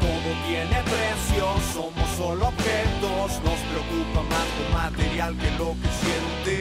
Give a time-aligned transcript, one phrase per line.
[0.00, 6.56] Todo tiene precio, somos solo objetos, nos preocupa más lo material que lo que siente,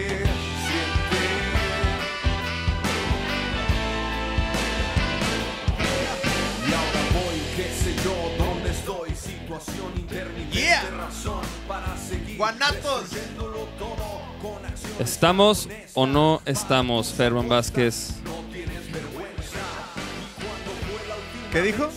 [0.65, 1.19] siente.
[6.67, 10.83] Y ahora voy, qué sé yo, dónde estoy, situación intermitente, Yeah.
[10.97, 13.09] razón para seguir Guanatos.
[13.37, 18.15] todo con acciones ¿Estamos o no estamos, Ferman Vázquez?
[21.51, 21.89] ¿Qué dijo?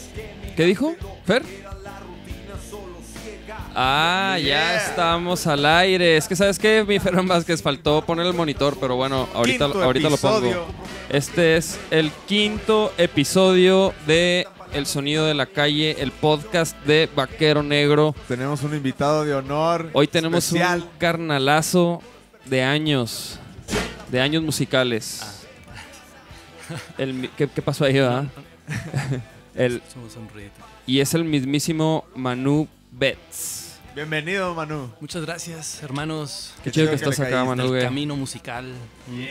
[0.57, 0.95] ¿Qué dijo?
[1.27, 1.43] ¿Fer?
[3.75, 6.17] Ah, ya estamos al aire.
[6.17, 6.85] Es que, ¿sabes qué?
[6.87, 10.67] Mi Ferman Vázquez faltó poner el monitor, pero bueno, ahorita, Quinto ahorita lo pongo.
[11.09, 17.63] Este es el quinto episodio de El Sonido de la Calle, el podcast de Vaquero
[17.63, 18.15] Negro.
[18.29, 19.91] Tenemos un invitado de honor.
[19.95, 20.81] Hoy tenemos especial.
[20.83, 22.03] un carnalazo
[22.47, 23.39] de años,
[24.11, 25.23] de años musicales.
[26.99, 28.25] El mi- ¿qué, qué pasó ahí, va?
[29.55, 29.83] El,
[30.87, 33.61] y es el mismísimo Manu Betts.
[33.95, 34.91] Bienvenido, Manu.
[35.03, 36.55] Muchas gracias, hermanos.
[36.57, 37.45] Qué Qué chido chido que estás acá.
[37.45, 38.73] Manu, Del camino musical.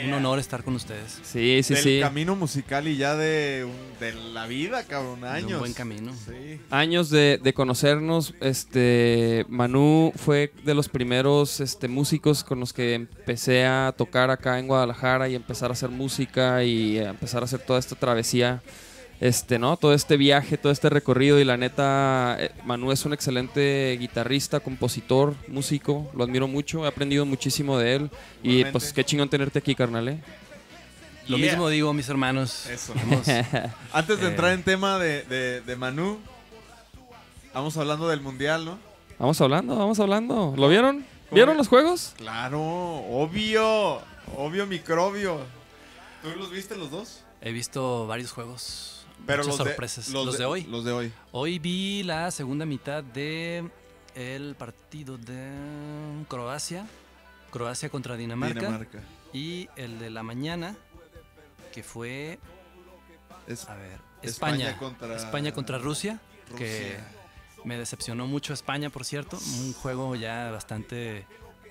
[0.06, 1.18] Un, honor estar con ustedes.
[1.24, 2.00] Sí, sí, Del sí.
[2.00, 5.22] camino musical y ya de, un- de la vida, cabrón.
[5.22, 5.54] De Años.
[5.54, 6.14] Un buen camino.
[6.14, 6.62] Sí.
[6.70, 8.36] Años de, de conocernos.
[8.40, 14.60] Este, Manu fue de los primeros este, músicos con los que empecé a tocar acá
[14.60, 18.61] en Guadalajara y empezar a hacer música y a empezar a hacer toda esta travesía.
[19.21, 19.77] Este, ¿no?
[19.77, 24.59] Todo este viaje, todo este recorrido y la neta, eh, Manu es un excelente guitarrista,
[24.59, 28.10] compositor, músico, lo admiro mucho, he aprendido muchísimo de él
[28.42, 30.20] y pues qué chingón tenerte aquí, carnal, ¿eh?
[31.27, 31.52] Lo Yeah.
[31.52, 32.65] mismo digo, mis hermanos.
[32.65, 32.93] Eso.
[33.93, 34.30] Antes de Eh.
[34.31, 36.17] entrar en tema de, de- de Manu,
[37.54, 38.80] vamos hablando del mundial, ¿no?
[39.20, 40.55] Vamos hablando, vamos hablando.
[40.58, 41.05] ¿Lo vieron?
[41.30, 42.14] ¿Cómo ¿Vieron los juegos?
[42.17, 43.99] Claro, obvio.
[44.36, 45.42] Obvio microbio.
[46.23, 47.23] ¿Tú los viste los dos?
[47.43, 49.01] he visto varios juegos.
[49.26, 50.08] Pero muchas los sorpresas.
[50.08, 50.64] De, los, de, hoy.
[50.64, 51.14] Los de hoy.
[51.32, 53.70] Hoy vi la segunda mitad de
[54.15, 55.49] el partido de
[56.27, 56.86] Croacia.
[57.52, 58.60] Croacia contra Dinamarca.
[58.60, 58.99] Dinamarca.
[59.33, 60.76] Y el de la mañana,
[61.73, 62.39] que fue,
[63.48, 64.77] Es a ver, España España.
[64.77, 66.20] contra- España contra Rusia.
[66.58, 66.98] que
[67.64, 69.37] me decepcionó mucho España, por cierto.
[69.60, 71.26] Un juego ya bastante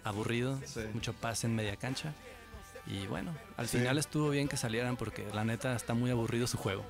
[0.04, 0.80] aburrido, Sí.
[0.94, 2.14] mucho pase en media cancha.
[2.86, 3.76] Y bueno, al Sí.
[3.78, 6.82] final estuvo bien que salieran porque la neta está muy aburrido su juego.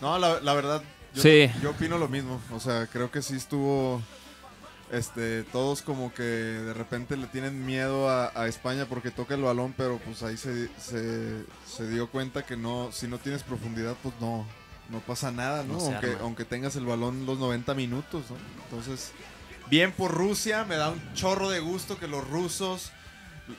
[0.00, 0.82] No, la, la verdad,
[1.14, 1.50] yo, Sí.
[1.62, 2.40] yo opino lo mismo.
[2.52, 4.02] O sea, creo que sí estuvo.
[4.92, 9.42] Este, todos como que de repente le tienen miedo a, a España porque toca el
[9.42, 13.94] balón, pero pues ahí se, se, se dio cuenta que no, si no tienes profundidad,
[14.02, 14.44] pues no,
[14.88, 15.74] no pasa nada, ¿no?
[15.78, 18.36] Aunque, aunque tengas el balón los 90 minutos, ¿no?
[18.64, 19.12] Entonces,
[19.68, 22.90] bien por Rusia, me da un chorro de gusto que los rusos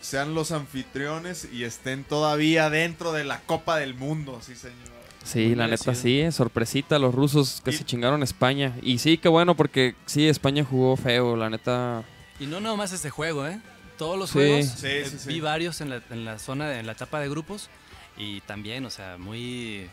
[0.01, 5.00] sean los anfitriones y estén todavía dentro de la Copa del Mundo, sí señor.
[5.23, 8.75] Sí, Muy la neta sí, sorpresita los rusos que Y- se chingaron España.
[8.81, 12.03] Y sí, qué bueno porque sí, España jugó feo, la neta.
[12.39, 13.59] Y no nomás este juego, ¿eh?
[13.97, 14.39] Todos los Sí.
[14.39, 14.65] juegos.
[14.65, 15.27] Sí, eh, sí, sí.
[15.29, 17.69] Vi varios en la, en la zona, de- en la etapa de grupos.
[18.17, 19.87] Y también, o sea, muy...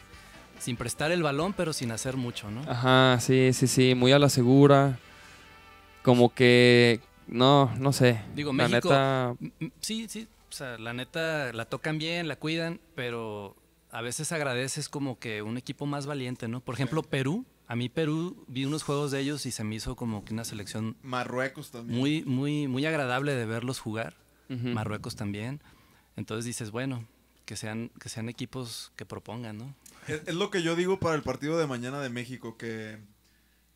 [0.58, 2.62] Sin prestar el balón, pero sin hacer mucho, ¿no?
[2.68, 4.98] Ajá, sí, sí, sí, muy a la segura.
[6.02, 8.20] Como que no, no sé.
[8.34, 9.34] Digo, la México- neta,
[9.80, 10.26] Sí, sí.
[10.50, 13.54] O sea, la neta la tocan bien, la cuidan, pero
[13.90, 16.60] a veces agradeces como que un equipo más valiente, ¿no?
[16.60, 17.44] Por ejemplo, Perú.
[17.66, 20.44] A mí Perú vi unos juegos de ellos y se me hizo como que una
[20.44, 21.98] selección Marruecos también.
[21.98, 24.14] muy, muy, muy agradable de verlos jugar.
[24.48, 25.60] Marruecos también.
[26.16, 27.04] Entonces dices, bueno,
[27.44, 29.74] que sean, que sean equipos que propongan, ¿no?
[30.06, 32.98] Es, es lo que yo digo para el partido de mañana de México, que...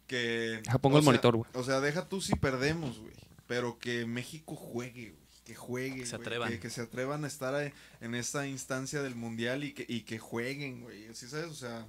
[0.07, 1.51] que Deja, pongo el sea- monitor, güey.
[1.53, 3.13] O sea, deja tú si perdemos, güey.
[3.47, 5.22] Pero que México juegue, güey.
[5.45, 6.49] Que juegue, Que se atrevan.
[6.51, 10.19] Que, que se atrevan a estar en esta instancia del mundial y que, y que
[10.19, 11.13] jueguen, güey.
[11.15, 11.47] ¿Sí sabes?
[11.47, 11.87] O sea,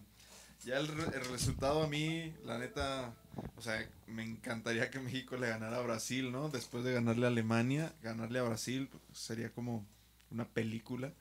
[0.66, 3.14] ya el, re- el resultado a mí, la neta,
[3.56, 6.50] o sea, me encantaría que México le ganara a Brasil, ¿no?
[6.50, 9.86] Después de ganarle a Alemania, ganarle a Brasil sería como
[10.32, 11.14] una película.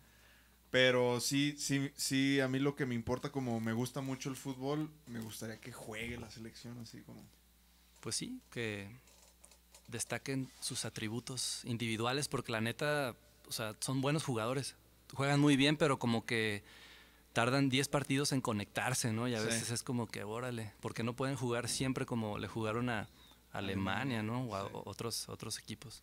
[0.70, 4.36] Pero sí, sí, sí, a mí lo que me importa, como me gusta mucho el
[4.36, 7.22] fútbol, me gustaría que juegue la selección así como...
[8.00, 8.88] Pues sí, que
[9.92, 13.14] destaquen sus atributos individuales, porque la neta,
[13.46, 14.74] o sea, son buenos jugadores.
[15.14, 16.64] Juegan muy bien, pero como que
[17.32, 19.28] tardan 10 partidos en conectarse, ¿no?
[19.28, 19.46] Y a Sí.
[19.46, 23.08] veces es como que, órale, porque no pueden jugar siempre como le jugaron a,
[23.52, 24.44] Alemania, ¿no?
[24.46, 26.02] O a otros, otros equipos.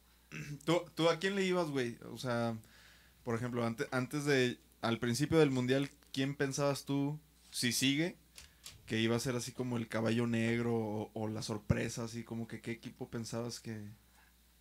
[0.65, 1.97] ¿Tú, ¿Tú a quién le ibas, güey?
[2.11, 2.55] O sea,
[3.23, 7.19] por ejemplo, antes, antes de, al principio del Mundial, ¿quién pensabas tú,
[7.49, 8.17] si sigue,
[8.89, 12.47] que iba a ser así como el caballo negro o, o la sorpresa, así como
[12.47, 13.87] que qué equipo pensabas que...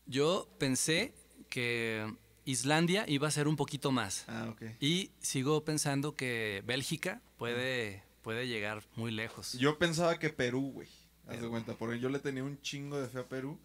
[0.04, 1.14] Yo pensé
[1.48, 2.14] que
[2.44, 4.26] Islandia iba a ser un poquito más.
[4.28, 4.64] Ah, ok.
[4.80, 9.54] Y sigo pensando que Bélgica puede, puede llegar muy lejos.
[9.54, 10.88] Yo pensaba que Perú, güey.
[11.26, 13.58] Haz de cuenta, porque yo le tenía un chingo de fe a Perú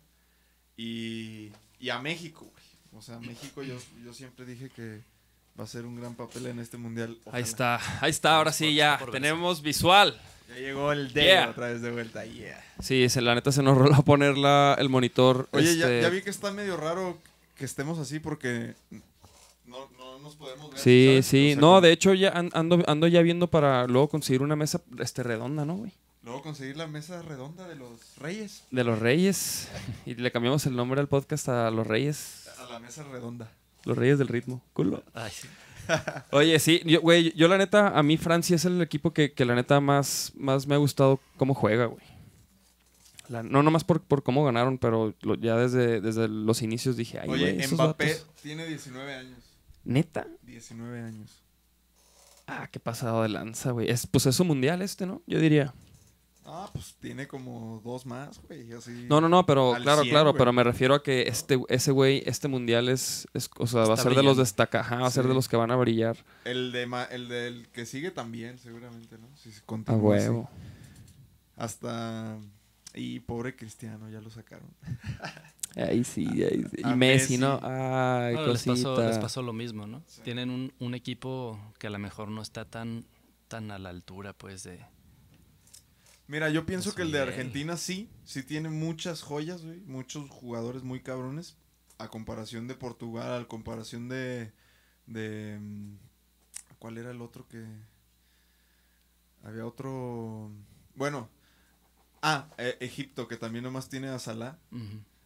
[0.78, 2.64] y, y a México, güey.
[2.94, 5.02] O sea, México yo, yo siempre dije que
[5.60, 7.18] va a ser un gran papel en este mundial.
[7.32, 10.20] Ahí está, ahí está, ahora sí ya tenemos visual.
[10.50, 11.50] Ya llegó el D Yeah.
[11.50, 12.64] otra vez de vuelta, yeah.
[12.80, 15.48] Sí, se, la neta se nos roló a poner la, el monitor.
[15.52, 17.18] Oye, ya, este, ya vi que está medio raro
[17.56, 18.74] que estemos así porque
[19.66, 20.80] no, no nos podemos ver.
[20.80, 21.26] Sí, ¿sabes?
[21.28, 21.52] sí.
[21.52, 24.56] O sea, no, de hecho ya an- ando, ando ya viendo para luego conseguir una
[24.56, 25.92] mesa este redonda, ¿no, güey?
[26.24, 28.64] Luego conseguir la mesa redonda de los reyes.
[28.72, 29.68] De los Reyes.
[30.06, 32.48] Y le cambiamos el nombre al podcast a Los Reyes.
[32.60, 33.52] A la mesa redonda.
[33.86, 34.62] Los Reyes del Ritmo.
[34.74, 35.04] Culo.
[35.14, 35.48] Ay, sí.
[36.32, 39.44] Oye, sí, yo, güey, yo la neta, a mí Francia es el equipo que, que
[39.46, 42.04] la neta más, más me ha gustado cómo juega, güey.
[43.30, 47.20] La- no nomás por, por cómo ganaron, pero lo- ya desde, desde los inicios dije,
[47.20, 48.28] ay, Oye, güey, Mbappé vatos".
[48.42, 49.40] tiene 19 años.
[49.84, 50.28] ¿Neta?
[50.44, 51.42] 19 años.
[52.48, 53.90] Ah, qué pasado de lanza, güey.
[53.90, 55.22] Es, pues es su mundial este, ¿no?
[55.28, 55.74] Yo diría.
[56.46, 58.74] Ah, pues tiene como dos más, güey.
[58.74, 59.06] Así.
[59.10, 60.40] No, no, no, pero claro, 100, claro, güey.
[60.40, 63.94] pero me refiero a que este, ese güey, este mundial es, es- o sea, va
[63.94, 66.72] a ser de los destacados, va a ser de los que van a brillar El,
[66.74, 69.28] de ma- el del que sigue también, seguramente, ¿no?
[69.38, 70.28] Si se a continúa así.
[70.28, 70.50] huevo.
[71.56, 72.38] Hasta.
[72.96, 74.70] Y pobre Cristiano, ya lo sacaron.
[75.76, 76.78] Ahí sí, ahí sí.
[76.78, 77.38] Y A Messi, Messi.
[77.40, 77.60] ¿no?
[77.64, 79.08] Ay, Bueno, les, pasó, cosita.
[79.10, 80.04] les pasó lo mismo, ¿no?
[80.24, 83.06] Tienen un, un equipo que a lo mejor no está tan,
[83.48, 84.80] tan a la altura, pues, de...
[86.34, 87.20] Mira, yo pienso su que el de.
[87.20, 91.58] Argentina sí, sí tiene muchas joyas, güey, muchos jugadores muy cabrones,
[92.00, 94.52] a comparación de Portugal, a comparación de,
[95.06, 95.96] de, mm,
[96.80, 97.64] ¿cuál era el otro que?
[99.44, 100.50] Había otro,
[100.96, 101.30] bueno,
[102.24, 104.58] ah, eh, Egipto, que también nomás tiene a Salah,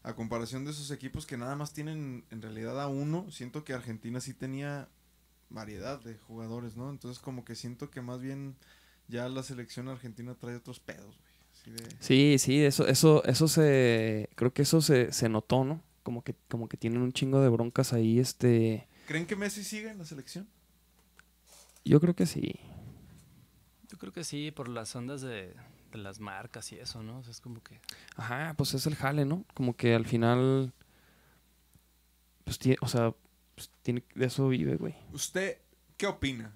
[0.03, 3.71] a comparación de esos equipos que nada más tienen en realidad a uno, siento que
[3.71, 4.89] Argentina sí tenía
[5.49, 6.89] variedad de jugadores, ¿no?
[6.89, 8.57] Entonces como que siento que más bien
[9.07, 11.33] ya la selección argentina trae otros pedos, güey.
[11.53, 11.97] Así de...
[11.99, 15.81] Sí, sí, eso, eso, eso se, creo que eso se, se notó, ¿no?
[16.03, 19.89] Como que, como que tienen un chingo de broncas ahí, este, ¿Creen que Messi sigue
[19.89, 20.47] en la selección?
[21.85, 22.59] yo creo que sí.
[23.89, 25.55] Yo creo que sí, por las ondas de,
[25.91, 27.19] de las marcas y eso, ¿no?
[27.19, 27.79] O sea, es como que...
[28.17, 29.45] Ajá, pues es el jale, ¿no?
[29.53, 30.73] Como que al final,
[32.43, 33.13] pues tiene, o sea,
[33.55, 34.95] pues tiene, de eso vive, güey.
[35.13, 35.57] ¿Usted
[35.97, 36.51] qué opina?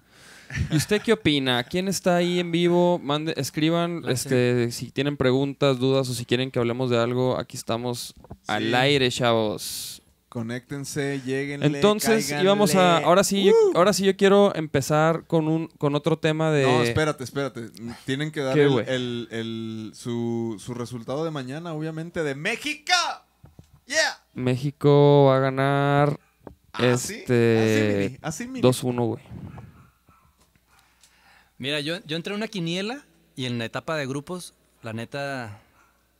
[0.70, 1.64] ¿Y usted qué opina?
[1.64, 2.98] ¿Quién está ahí en vivo?
[3.02, 7.56] Mande, escriban, este, si tienen preguntas, dudas o si quieren que hablemos de algo, aquí
[7.56, 8.14] estamos
[8.46, 8.74] al Sí.
[8.74, 10.02] aire, chavos.
[10.28, 11.62] Conéctense, lleguen.
[11.62, 16.18] Entonces íbamos a, ahora sí, yo, ahora sí yo quiero empezar con un, con otro
[16.18, 16.62] tema de.
[16.64, 17.68] No, espérate, espérate.
[18.06, 22.92] Tienen que dar ¿Qué, el, el- el- su, su resultado de mañana, obviamente, de México.
[23.86, 24.22] Yeah.
[24.32, 26.18] México va a ganar
[26.72, 28.62] Así, este así, mini, así mini.
[28.62, 29.22] 2-1, güey.
[31.58, 33.04] Mira, yo, yo entré a una quiniela
[33.36, 35.60] y en la etapa de grupos, la neta,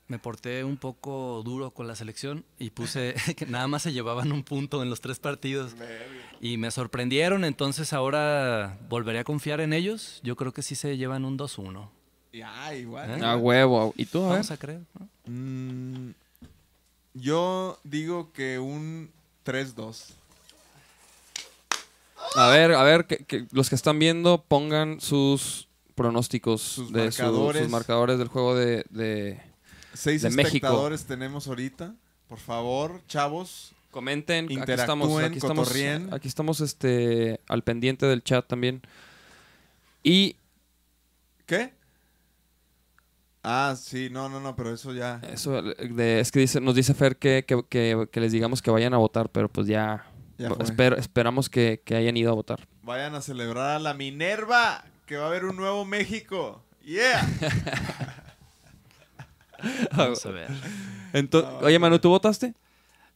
[0.08, 4.30] me porté un poco duro con la selección y puse que nada más se llevaban
[4.30, 5.74] un punto en los tres partidos.
[6.40, 10.20] Y me sorprendieron, entonces ahora volveré a confiar en ellos.
[10.22, 11.88] Yo creo que sí se llevan un 2-1.
[12.32, 13.20] Ya, igual.
[13.20, 13.24] ¿Eh?
[13.24, 13.92] A huevo.
[13.96, 14.30] ¿Y tú, a?
[14.30, 15.08] Vamos a creer, ¿no?
[15.26, 16.12] Mm,
[17.14, 19.10] yo digo que un
[19.44, 20.14] 3-2.
[22.36, 27.12] A ver, a ver, que, que los que están viendo pongan sus pronósticos Sus de
[27.12, 29.40] su- sus marcadores del juego de, de-
[29.94, 30.46] Seis De México.
[30.56, 31.94] espectadores tenemos ahorita.
[32.28, 33.72] Por favor, chavos.
[33.90, 35.70] Comenten, aquí estamos, aquí estamos,
[36.12, 38.80] aquí estamos este, al pendiente del chat también.
[40.02, 40.36] Y
[41.44, 41.74] ¿Qué?
[43.42, 45.20] Ah, sí, no, no, no, pero eso ya.
[45.30, 48.70] eso de- es que dice, nos dice Fer que, que- que- que les digamos que
[48.70, 50.06] vayan a votar, pero pues ya,
[50.60, 52.66] Espero- esperamos que, que hayan ido a votar.
[52.82, 56.62] Vayan a celebrar a la Minerva, que va a haber un nuevo México.
[56.84, 57.26] Yeah.
[59.96, 60.48] Vamos a ver.
[61.12, 62.54] Ento- No, Oye, Manu, ¿tú votaste?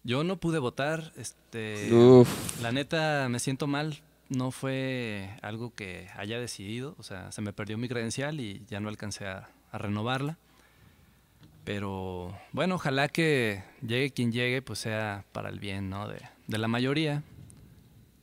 [0.04, 1.92] Yo no pude votar, este...
[1.92, 2.61] Uf.
[2.62, 4.00] La neta, me siento mal.
[4.28, 6.95] No fue algo que haya decidido.
[6.99, 10.38] O sea, se me perdió mi credencial y ya no alcancé a, a renovarla.
[11.64, 16.06] Pero bueno, ojalá que llegue quien llegue, pues sea para el bien, ¿no?
[16.06, 17.22] De, de la mayoría.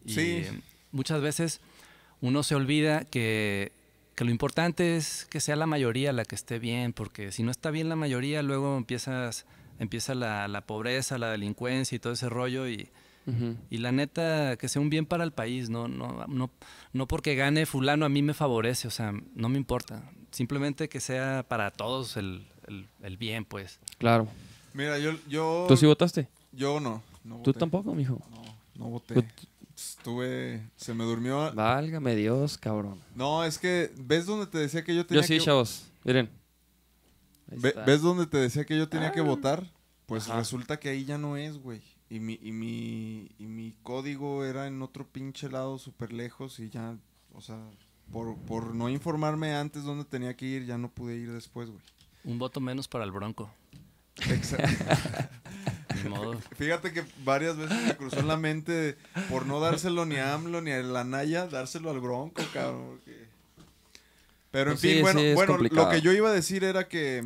[0.05, 0.21] Y Sí.
[0.21, 0.61] eh,
[0.91, 1.59] muchas veces
[2.21, 3.71] uno se olvida que,
[4.15, 7.51] que lo importante es que sea la mayoría la que esté bien, porque si no
[7.51, 9.45] está bien la mayoría, luego empiezas
[9.79, 12.89] empieza la, la pobreza, la delincuencia y todo ese rollo y,
[13.69, 16.51] y la neta que sea un bien para el país, no, no, no,
[16.93, 20.99] no porque gane fulano a mí me favorece, o sea, no me importa, simplemente que
[20.99, 23.79] sea para todos el, el- el bien, pues.
[23.97, 24.27] Claro.
[24.73, 26.27] Mira, yo, yo, ¿Tú sí votaste?
[26.51, 27.01] yo no.
[27.23, 27.59] No ¿Tú voté.
[27.59, 28.19] tampoco, mijo?
[28.31, 28.41] No,
[28.75, 29.15] no voté.
[29.15, 29.25] Tú-
[29.75, 31.51] Estuve, se me durmió.
[31.53, 32.99] Válgame Dios, cabrón.
[33.15, 35.43] No, es que, ¿ves donde te decía que yo tenía Yo sí, que...
[35.43, 35.85] chavos.
[36.03, 36.29] Miren.
[37.47, 37.73] Ve-.
[37.85, 39.63] ¿Ves donde te decía que yo tenía que votar?
[40.05, 40.37] Pues Ajá.
[40.39, 41.81] resulta que ahí ya no es, güey.
[42.09, 46.69] Y mi, y, mi, y mi código era en otro pinche lado súper lejos y
[46.69, 46.95] ya,
[47.33, 47.57] o sea,
[48.11, 51.81] por, por no informarme antes dónde tenía que ir, ya no pude ir después, güey.
[52.25, 53.49] Un voto menos para el Bronco.
[54.17, 54.59] Exa-
[56.03, 56.39] Ni modo.
[56.57, 58.97] Fíjate que varias veces me cruzó en la mente
[59.29, 62.87] por no dárselo ni a AMLO ni a la Naya, dárselo al Bronco, cabrón.
[62.99, 63.27] porque-
[64.51, 66.87] Pero en Pues fin, sí, bueno, sí, bueno lo que yo iba a decir era
[66.87, 67.23] que,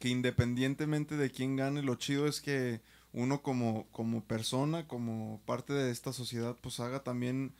[0.00, 2.80] que independientemente de quién gane, lo chido es que
[3.12, 7.52] uno como, como persona, como parte de esta sociedad, pues haga también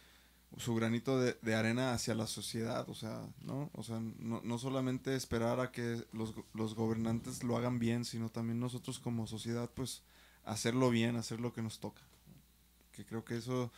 [0.57, 3.71] su granito de, de arena hacia la sociedad, o sea, ¿no?
[3.75, 8.31] O sea, no, no solamente esperar a que los, los gobernantes lo hagan bien, sino
[8.31, 10.03] también nosotros como sociedad, pues,
[10.45, 12.01] hacerlo bien, hacer lo que nos toca.
[12.93, 13.71] Que creo que eso,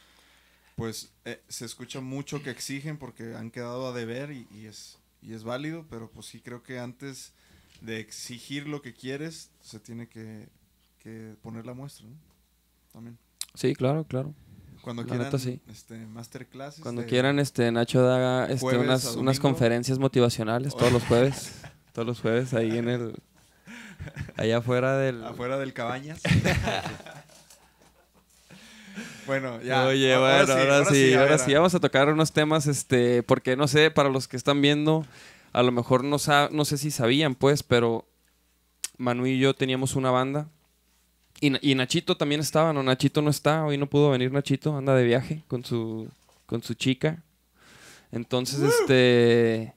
[0.77, 4.99] pues, eh, se escucha mucho que exigen porque han quedado a deber y, y es,
[5.21, 7.33] y es válido, pero pues sí creo que antes
[7.81, 10.49] de exigir lo que quieres, se tiene que,
[11.01, 12.07] que poner la muestra.
[12.93, 13.19] También.
[13.55, 14.35] Sí, claro, claro.
[14.89, 15.61] Cuando La quieran, neta, sí.
[15.71, 16.81] este, masterclasses.
[16.81, 21.53] Cuando de- quieran, este, Nacho haga este, Jueves unas, unas conferencias motivacionales todos los jueves.
[21.93, 23.15] todos los jueves ahí en el...
[24.39, 25.23] Allá afuera del...
[25.27, 26.23] Afuera del cabañas.
[29.27, 29.85] bueno, ya.
[29.85, 33.59] Oye, ahora bueno, ahora, sí, ahora ver, sí, vamos a tocar unos temas, este, porque
[33.59, 35.05] no sé, para los que están viendo,
[35.53, 36.17] a lo mejor no,
[36.51, 38.07] no sé si sabían, pues, pero
[38.97, 40.49] Manu y yo teníamos una banda.
[41.41, 44.77] Y, Na- y Nachito también estaba, no, Nachito no está, hoy no pudo venir Nachito,
[44.77, 46.09] anda de viaje con su,
[46.47, 47.23] con su chica.
[48.11, 49.75] Entonces, este,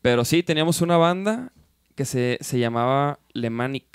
[0.00, 1.52] pero sí, teníamos una banda
[1.94, 3.86] que se, se llamaba Lemanic.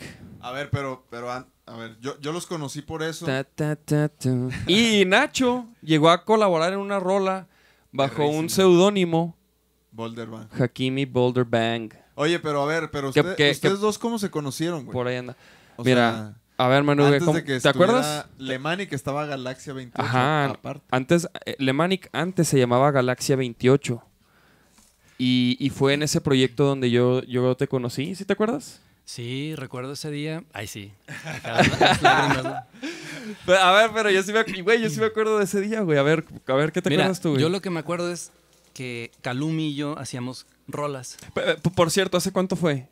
[0.42, 3.26] A ver, pero, pero, a ver, yo, yo los conocí por eso.
[3.26, 4.30] Ta, ta, ta, ta.
[4.68, 7.48] Y Nacho llegó a colaborar en una rola
[7.92, 9.36] bajo un seudónimo,
[9.92, 10.62] Boulder Band.
[10.62, 11.92] Hakimi Boulder Bang.
[12.16, 14.94] Oye, pero a ver, pero Que- usted- que- ustedes que- dos, ¿cómo se conocieron, güey?
[14.94, 15.36] Por ahí anda.
[15.76, 18.06] O Mira, sea, a ver, Manu, antes ¿cómo- de que ¿te acuerdas?
[18.26, 20.46] estuviera Lemani que estaba Galaxia 28 Ajá.
[20.52, 20.84] aparte.
[20.92, 24.04] Antes, eh, Lemanic antes se llamaba Galaxia 28.
[25.20, 28.82] Y, y fue en ese proyecto donde yo, yo te conocí, ¿sí te acuerdas?
[29.06, 30.44] Sí, recuerdo ese día.
[30.54, 30.92] Ay, sí.
[33.48, 35.98] A ver, pero yo sí me, güey, yo sí me acuerdo de ese día, güey.
[35.98, 37.42] A ver, a ver, ¿qué te Mira, acuerdas tú, güey?
[37.42, 38.32] yo lo que me acuerdo es
[38.74, 41.18] que Calumi y yo hacíamos rolas
[41.76, 42.88] Por cierto, ¿hace cuánto fue?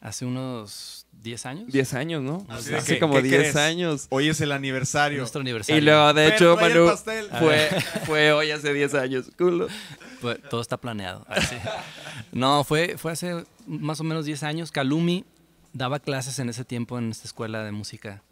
[0.00, 1.72] hace unos 10 años.
[1.72, 2.46] 10 años, ¿no?
[2.48, 3.56] Así Hace que, como ¿qué 10 crees?
[3.56, 4.06] años.
[4.10, 5.18] Hoy es el aniversario.
[5.18, 5.80] Nuestro aniversario.
[5.80, 7.28] Y luego, de hecho, Manu, pastel.
[7.38, 7.68] fue,
[8.06, 9.30] fue hoy hace 10 años.
[9.36, 9.68] Culo.
[10.20, 11.26] Pues, todo está planeado.
[12.32, 14.70] No, fue, fue hace más o menos 10 años.
[14.70, 15.24] Calumi
[15.72, 18.22] daba clases en ese tiempo en esta escuela de música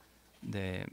[0.42, 0.87] de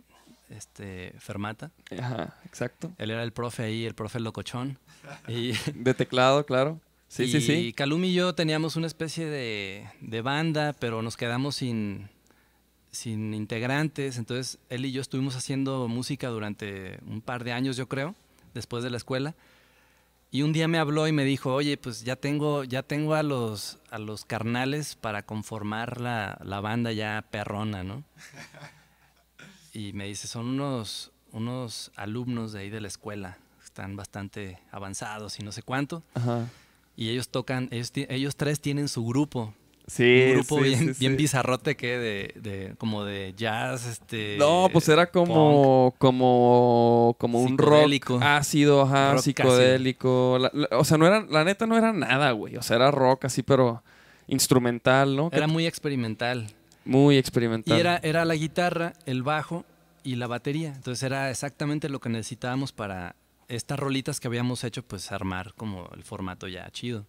[0.49, 1.71] este, Fermata.
[1.99, 2.91] Ajá, exacto.
[2.97, 4.77] Él era el profe ahí, el profe locochón.
[5.27, 6.79] Y, De teclado, claro.
[7.07, 7.73] Sí, sí, y sí.
[7.73, 12.09] Calumi y yo teníamos una especie de, de banda, pero nos quedamos sin,
[12.91, 14.17] sin integrantes.
[14.17, 18.15] Entonces, él y yo estuvimos haciendo música durante un par de años, yo creo,
[18.53, 19.35] después de la escuela.
[20.31, 23.23] Y un día me habló y me dijo, oye, pues ya tengo, ya tengo a
[23.23, 28.03] los, a los carnales para conformar la, la banda ya perrona, ¿no?
[29.71, 35.39] Y me dice, son unos, unos alumnos de ahí de la escuela, están bastante avanzados
[35.39, 36.03] y no sé cuánto.
[36.13, 36.49] Ajá.
[36.95, 39.53] Y ellos tocan, ellos, tres tienen su grupo.
[39.87, 41.17] Sí, un grupo sí, bien, sí, bien sí.
[41.17, 44.35] bizarrote que de, de- como de jazz, este.
[44.39, 50.37] No, pues era como, como, como un rock ácido, ajá, Rock psicodélico.
[50.39, 52.55] La- la- o sea, no era, la neta no era nada, güey.
[52.57, 53.83] O sea, era rock así, pero
[54.27, 55.29] instrumental, ¿no?
[55.31, 56.47] Era muy experimental.
[56.83, 57.79] muy Y experimental.
[57.79, 59.65] era, era la guitarra, el bajo
[60.03, 60.73] y la batería.
[60.75, 63.15] Entonces era exactamente lo que necesitábamos para
[63.47, 67.05] estas rolitas que habíamos hecho, pues armar como el formato ya chido.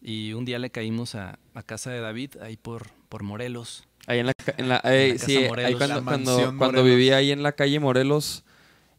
[0.00, 3.84] Y un día le caímos a, a casa de David, ahí por, por Morelos.
[4.06, 5.78] Ahí en la, ca- en la, eh, casa sí, ahí Morelos.
[5.78, 8.44] cuando, La cuando, cuando vivía ahí en la calle Morelos,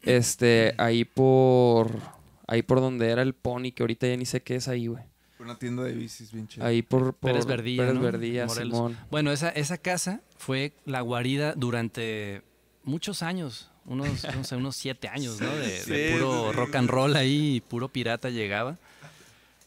[0.02, 2.00] este, ahí por,
[2.46, 5.02] ahí por donde era el Pony, que ahorita ya ni sé qué es ahí, güey.
[5.38, 6.48] Una tienda de bicis bien.
[6.60, 8.00] Ahí por, por Pérez Verdilla, Pérez ¿no?
[8.00, 8.54] Morelos.
[8.56, 8.96] Simón.
[9.10, 12.40] Bueno, esa, esa casa fue la guarida durante
[12.82, 15.50] muchos años, unos, no sé, unos siete años, ¿no?
[15.56, 16.56] De, de Sí, puro sí, sí.
[16.56, 18.78] rock and roll ahí, y puro pirata llegaba.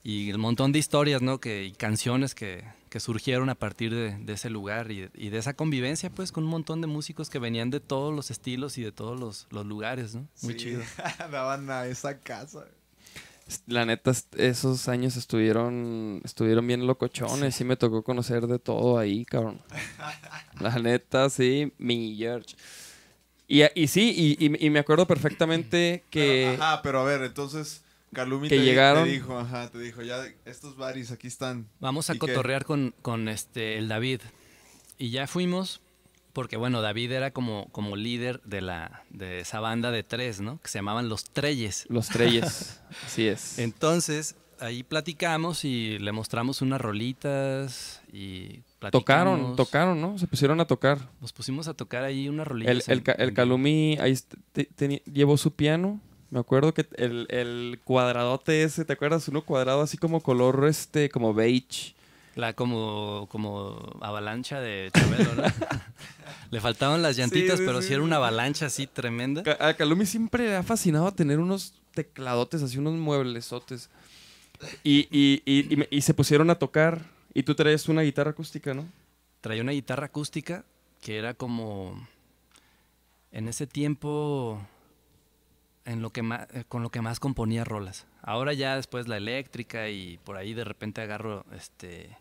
[0.04, 1.40] y el montón de historias, ¿no?
[1.40, 5.38] Que, y canciones que, que surgieron a partir de, de ese lugar y, y de
[5.38, 8.84] esa convivencia, pues, con un montón de músicos que venían de todos los estilos y
[8.84, 10.28] de todos los, los lugares, ¿no?
[10.42, 10.82] Muy Sí, chido.
[11.32, 12.66] Daban a esa casa.
[13.66, 17.56] La neta, esos años estuvieron estuvieron bien locochones.
[17.56, 17.64] Sí.
[17.64, 19.62] me tocó conocer de todo ahí, cabrón.
[20.60, 22.56] La neta, sí, mi George.
[23.48, 26.50] Y, y sí, y, y- y me acuerdo perfectamente que...
[26.52, 30.02] Pero, ajá, pero a ver, entonces Calumi que te, llegaron- te dijo, ajá, te dijo,
[30.02, 31.68] ya estos baris aquí están.
[31.80, 34.22] Vamos a cotorrear con, con este, el David.
[34.98, 35.80] Y ya fuimos,
[36.34, 40.60] porque bueno, David era como, como líder de, la, de esa banda de tres, ¿no?
[40.62, 41.86] Que se llamaban Los Treyes.
[41.90, 42.82] Los Treyes.
[43.06, 43.60] Así es.
[43.60, 48.62] Entonces, ahí platicamos y le mostramos unas rolitas y.
[48.92, 50.18] Tocaron, tocaron, ¿no?
[50.20, 51.00] Se pusieron a tocar.
[51.20, 52.88] Nos pusimos a tocar ahí unas El, rolitas.
[52.90, 54.16] el, el en- Calumi ahí
[54.54, 54.70] te-
[55.12, 56.00] llevó su piano.
[56.30, 59.28] Me acuerdo que el, el cuadradote ese, ¿te acuerdas?
[59.30, 61.96] Uno cuadrado así como color, este, como beige.
[62.36, 65.44] La como, como avalancha de Chabelo, ¿no?
[66.52, 69.44] le faltaban las llantitas, sí, pero sí, sí era una avalancha así tremenda.
[69.60, 73.90] A Calumi siempre le ha fascinado tener unos tecladotes, así unos mueblesotes.
[74.84, 77.02] Y, y, y, y se pusieron a tocar.
[77.38, 78.88] Y tú traes una guitarra acústica, ¿no?
[79.42, 80.66] traía una guitarra acústica
[81.02, 82.08] que era como
[83.32, 84.60] en ese tiempo
[85.86, 88.08] en lo que más, con lo que más componía rolas.
[88.24, 92.18] Ahora ya después la eléctrica y por ahí de repente agarro este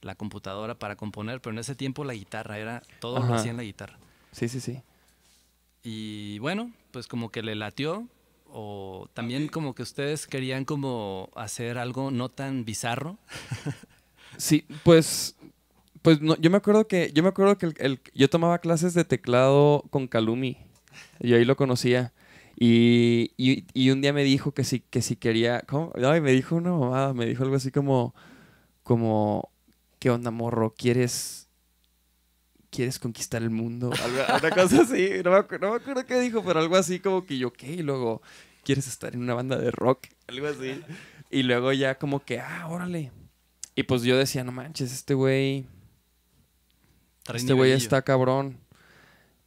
[0.00, 3.56] la computadora para componer, pero en ese tiempo la guitarra era todo lo hacía en
[3.56, 3.98] la guitarra.
[4.30, 4.80] Sí, sí, sí.
[5.82, 8.06] Y bueno, pues como que le latió
[8.48, 13.18] o también como que ustedes querían como hacer algo no tan bizarro.
[14.36, 15.36] Sí, pues,
[16.02, 18.94] pues no, yo me acuerdo que, yo me acuerdo que el- el- yo tomaba clases
[18.94, 20.58] de teclado con Calumi.
[21.20, 22.12] Yo ahí lo conocía.
[22.56, 25.62] Y, y- y un día me dijo que si, que si quería.
[25.62, 25.92] ¿Cómo?
[26.04, 28.14] Ay, me dijo una mamada, me dijo algo así como.
[28.82, 29.50] Como.
[29.98, 30.74] ¿Qué onda, morro?
[30.76, 31.48] ¿Quieres.
[32.70, 33.90] ¿Quieres conquistar el mundo?
[34.02, 35.10] Algo- cosa así.
[35.24, 37.70] No me, acu- no me acuerdo qué dijo, pero algo así como que yo, ¿qué?
[37.72, 38.22] Y luego,
[38.64, 40.06] ¿quieres estar en una banda de rock?
[40.26, 40.80] Algo así.
[41.30, 43.12] Y luego ya como que, ah, órale.
[43.74, 45.66] Y pues yo decía, no manches, este güey.
[47.32, 48.58] Este güey está cabrón.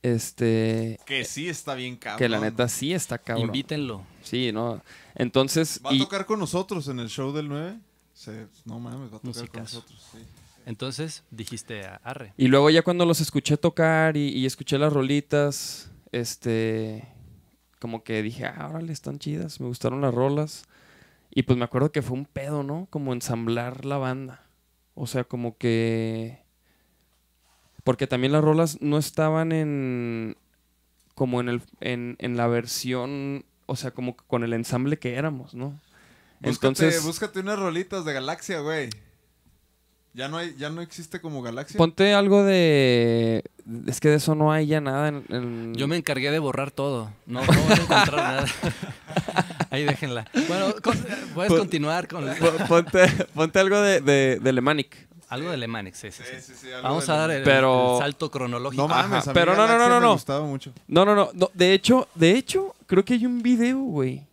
[0.02, 1.00] Este.
[1.06, 2.20] Que sí está bien cabrón.
[2.20, 3.48] Que la neta sí está cabrón.
[3.48, 4.04] Invítenlo.
[4.24, 4.82] Sí, ¿no?
[5.16, 5.82] Entonces.
[5.86, 7.80] Va a y- tocar con nosotros en el show del 9.
[8.14, 10.08] Se- no mames, va a tocar con nosotros.
[10.12, 10.20] Sí.
[10.66, 12.34] Entonces dijiste a Arre.
[12.38, 17.08] Y luego ya cuando los escuché tocar y, y escuché las rolitas, este,
[17.80, 20.64] como que dije, ah, órale, están chidas, me gustaron las rolas.
[21.36, 22.88] Y pues me acuerdo que fue un pedo, ¿no?
[22.90, 24.48] Como ensamblar la banda.
[24.96, 26.42] O sea, como que...
[27.84, 30.38] Porque también las rolas no estaban en...
[31.14, 35.54] Como en, el, en, en la versión, o sea, como con el ensamble que éramos,
[35.54, 35.80] ¿no?
[36.40, 38.90] Búscate, Entonces, búscate unas rolitas de Galaxia, güey.
[40.16, 41.78] Ya no hay, ya no existe como Galaxia.
[41.78, 43.44] ponte algo de...
[43.86, 45.26] Es que de eso no hay ya nada en...
[45.30, 47.12] en- Yo me encargué de borrar todo.
[47.26, 48.46] No, no van a encontrar nada.
[49.72, 50.26] Ahí déjenla.
[50.48, 50.98] Bueno, con-
[51.34, 54.96] puedes Pues- continuar con Po- ponte, ponte algo de, de, de Lemanic.
[55.28, 55.98] algo de Lemanix.
[55.98, 56.42] Sí, sí, sí.
[56.42, 58.84] Sí, sí, Vamos de a dar el, Pero- el salto cronológico.
[58.84, 60.14] No mames, Ajá, a mí pero no, no, no, no, me no.
[60.14, 60.72] gustaba mucho.
[60.88, 61.52] No, no, no, no.
[61.54, 64.24] De hecho, de hecho, creo que hay un video, güey.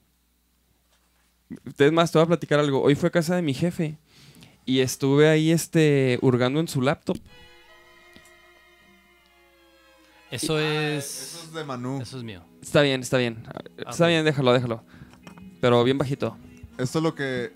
[1.76, 2.80] Es más, te voy a platicar algo.
[2.82, 3.96] Hoy fue a casa de mi jefe.
[4.64, 7.18] Y estuve ahí, este, hurgando en su laptop.
[10.30, 11.44] Eso Eso es.
[11.44, 12.00] es de Manu.
[12.00, 12.42] Eso es mío.
[12.62, 13.42] Está bien, está bien.
[13.76, 14.08] Está ok.
[14.08, 14.82] bien, déjalo, déjalo.
[15.60, 16.36] Pero bien bajito.
[16.78, 17.52] Esto es lo que.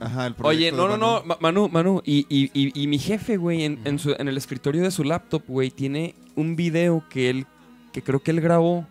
[0.00, 1.26] Ajá, el Oye, no, de no, no, Manu.
[1.26, 2.02] Ma- Manu, Manu.
[2.04, 5.04] Y, y- y- y mi jefe, güey, en, en su- en el escritorio de su
[5.04, 7.46] laptop, güey, tiene un video que él,
[7.92, 8.86] que creo que él grabó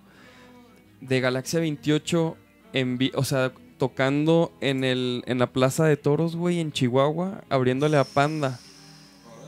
[1.02, 2.38] de Galaxia 28,
[2.73, 3.52] en o sea,
[3.87, 8.57] tocando en, el, en la Plaza de Toros, güey, en Chihuahua, abriéndole a Panda.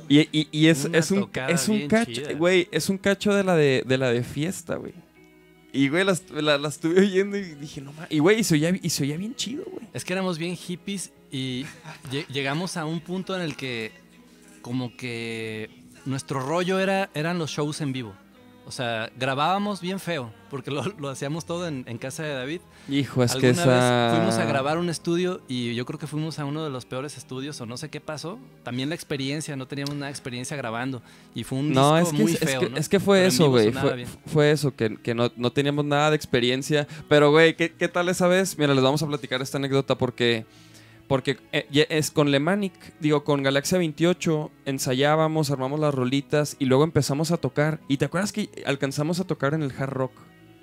[0.10, 2.34] Y, y- y es, es un, es un cacho, chida.
[2.34, 4.94] güey, es un cacho de la de, de la de fiesta, güey.
[5.72, 8.12] Y, güey, las, la, la estuve oyendo y dije, no mames.
[8.12, 9.88] Y, güey, y se oía, y se oía bien chido, güey.
[9.94, 11.66] Es que éramos bien hippies y
[12.12, 13.92] lle- llegamos a un punto en el que
[14.62, 15.70] como que
[16.06, 18.14] nuestro rollo era, eran los shows en vivo.
[18.68, 22.62] O sea, grabábamos bien feo, porque lo, lo hacíamos todo en, en casa de David.
[22.90, 24.08] Hijo, es que Alguna esa...
[24.08, 26.86] vez fuimos a grabar un estudio y yo creo que fuimos a uno de los
[26.86, 28.40] peores estudios o no sé qué pasó.
[28.64, 31.04] También la experiencia, no teníamos nada de experiencia grabando
[31.36, 32.78] y fue un No, disco es que, muy es, es feo, que, ¿no?
[32.78, 33.72] es que fue Pero eso, güey.
[34.26, 36.88] Fue, eso, que, que no, no teníamos nada de experiencia.
[37.08, 38.58] Pero, güey, ¿qué, ¿qué tal esa vez?
[38.58, 40.46] Mira, les vamos a platicar esta anécdota porque...
[41.08, 46.84] Porque eh, es con Lemanic, digo, con Galaxia 28, ensayábamos, armamos las rolitas y luego
[46.84, 47.80] empezamos a tocar.
[47.88, 50.12] ¿Y te acuerdas que alcanzamos a tocar en el Hard Rock?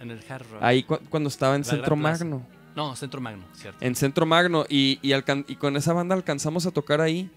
[0.00, 0.60] En el hard rock.
[0.62, 1.94] Ahí cu- cuando estaba en La Centro.
[1.94, 2.44] Magno.
[2.74, 3.84] No, Centro Magno, cierto.
[3.84, 7.30] en Centro Magno y, y, y con esa banda alcanzamos a tocar ahí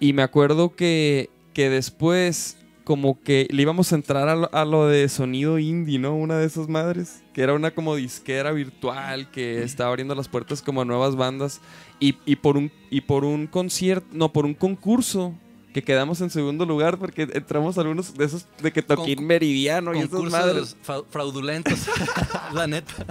[0.00, 4.64] y me acuerdo que, que después como que le íbamos a entrar a lo, a
[4.64, 6.14] lo de sonido indie, ¿no?
[6.16, 10.62] Una de esas madres, que era una como disquera virtual que estaba abriendo las puertas
[10.62, 11.60] como a nuevas bandas
[12.00, 15.34] y, y por un y por un concierto, no, por un concurso
[15.72, 19.94] que quedamos en segundo lugar porque entramos algunos de esos de que toqué Concu- Meridiano
[19.94, 20.76] y esas madres.
[21.10, 21.86] Fraudulentos,
[22.52, 23.06] la neta.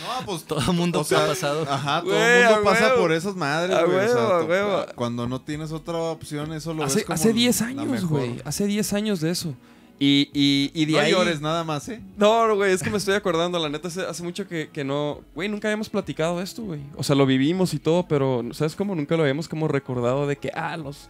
[0.00, 1.66] No, pues Todo el mundo O sea, ha pasado.
[1.68, 3.00] Ajá, todo el a mundo pasa huevo.
[3.02, 3.96] por esas madres, A güey.
[4.06, 4.84] o sea, huevo, a to- huevo.
[4.94, 8.40] Cuando no tienes otra opción, eso lo Hace, ves como hace 10 la años, güey.
[8.44, 9.54] Hace 10 años de eso.
[9.98, 11.12] Y, y, y de No ahí...
[11.12, 12.02] llores nada más, ¿eh?
[12.16, 15.20] No, güey, es que me estoy acordando, la neta, hace, hace mucho que, que no...
[15.36, 16.80] Güey, nunca habíamos platicado esto, güey.
[16.96, 18.96] O sea, lo vivimos y todo, pero, ¿sabes cómo?
[18.96, 21.08] Nunca lo habíamos como recordado de que, ah, los...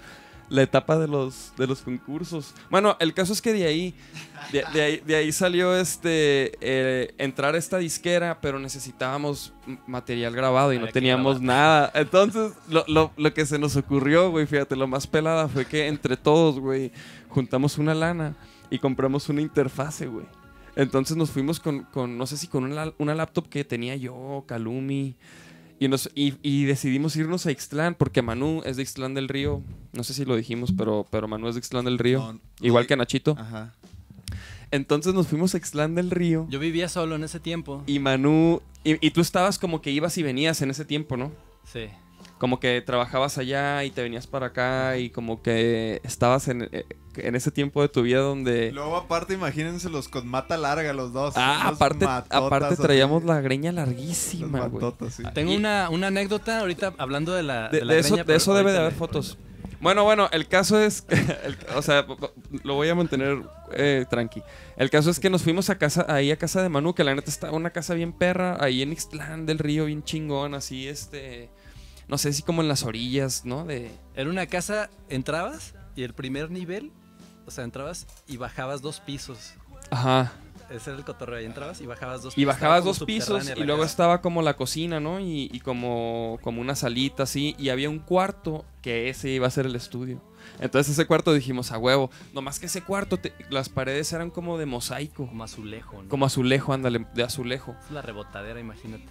[0.53, 2.55] La etapa de los, de los concursos.
[2.69, 3.95] Bueno, el caso es que de ahí,
[4.53, 9.55] de, de ahí, de ahí salió este, eh, entrar a esta disquera, pero necesitábamos
[9.87, 11.91] material grabado y no teníamos nada.
[11.95, 15.87] Entonces, lo, lo, lo que se nos ocurrió, güey, fíjate, lo más pelada fue que
[15.87, 16.93] entre todos, güey,
[17.31, 18.37] juntamos una lana
[18.69, 20.27] y compramos una interfase, güey.
[20.77, 24.45] Entonces nos fuimos con, con, no sé si con una, una laptop que tenía yo,
[24.47, 25.15] Calumi,
[25.83, 29.63] y, nos, y, y decidimos irnos a Ixtlán, porque Manu es de Ixtlán del Río.
[29.93, 32.21] No sé si lo dijimos, pero, pero Manu es de Ixtlán del Río.
[32.21, 33.35] No, no igual que Nachito.
[33.37, 33.75] Ajá.
[34.71, 36.47] Entonces nos fuimos a Ixtlán del Río.
[36.49, 37.83] Yo vivía solo en ese tiempo.
[37.89, 41.33] Y Manu, y, y tú estabas como que ibas y venías en ese tiempo, ¿no?
[41.65, 41.89] Sí.
[42.39, 46.85] Como que trabajabas allá y te venías para acá y como que estabas en, eh,
[47.17, 48.73] en ese tiempo de tu vida donde...
[48.73, 51.35] Luego, aparte, imagínenselos con mata larga los dos.
[51.37, 54.73] Ah, aparte, matotas aparte traíamos la greña larguísima, güey.
[54.73, 55.23] matotas, sí.
[55.35, 57.69] Tengo Y- una, una anécdota ahorita hablando de la.
[57.69, 59.39] De, de la de eso, greña, de eso debe de haber fotos.
[59.81, 61.05] Bueno, bueno, el caso es,
[61.45, 62.07] el- o sea,
[62.63, 64.41] lo voy a mantener eh, tranqui.
[64.77, 67.15] El caso es que nos fuimos a casa, ahí a casa de Manu, que la
[67.15, 71.51] neta estaba una casa bien perra, ahí en Ixtlán del Río, bien chingón, así, este,
[72.07, 73.65] no sé si como en las orillas, ¿no?
[73.65, 76.93] De, Era una casa, entrabas y el primer nivel,
[77.47, 79.55] o sea, entrabas y bajabas dos pisos.
[79.91, 80.33] ajá.
[80.71, 81.39] Ese era el cotorreo.
[81.39, 82.47] Ahí entrabas y bajabas dos Y pisos.
[82.47, 83.91] bajabas Estaba dos pisos y luego casa.
[83.91, 85.21] estaba como la cocina, ¿no?
[85.21, 87.55] Y, y como, como una salita así.
[87.59, 90.23] Y había un cuarto que ese iba a ser el estudio.
[90.61, 92.11] Entonces ese cuarto dijimos a huevo.
[92.33, 95.27] Nomás que ese cuarto, te- las paredes eran como de mosaico.
[95.27, 96.09] Como azulejo, ¿no?
[96.09, 97.77] Como azulejo, ándale, de azulejo.
[97.85, 99.05] Es la rebotadera, imagínate.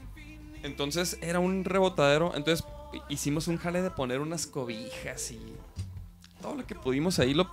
[0.64, 2.32] Entonces era un rebotadero.
[2.36, 2.66] Entonces
[3.08, 5.40] hicimos un jale de poner unas cobijas y
[6.42, 7.36] todo lo que pudimos ahí.
[7.36, 7.52] Lo,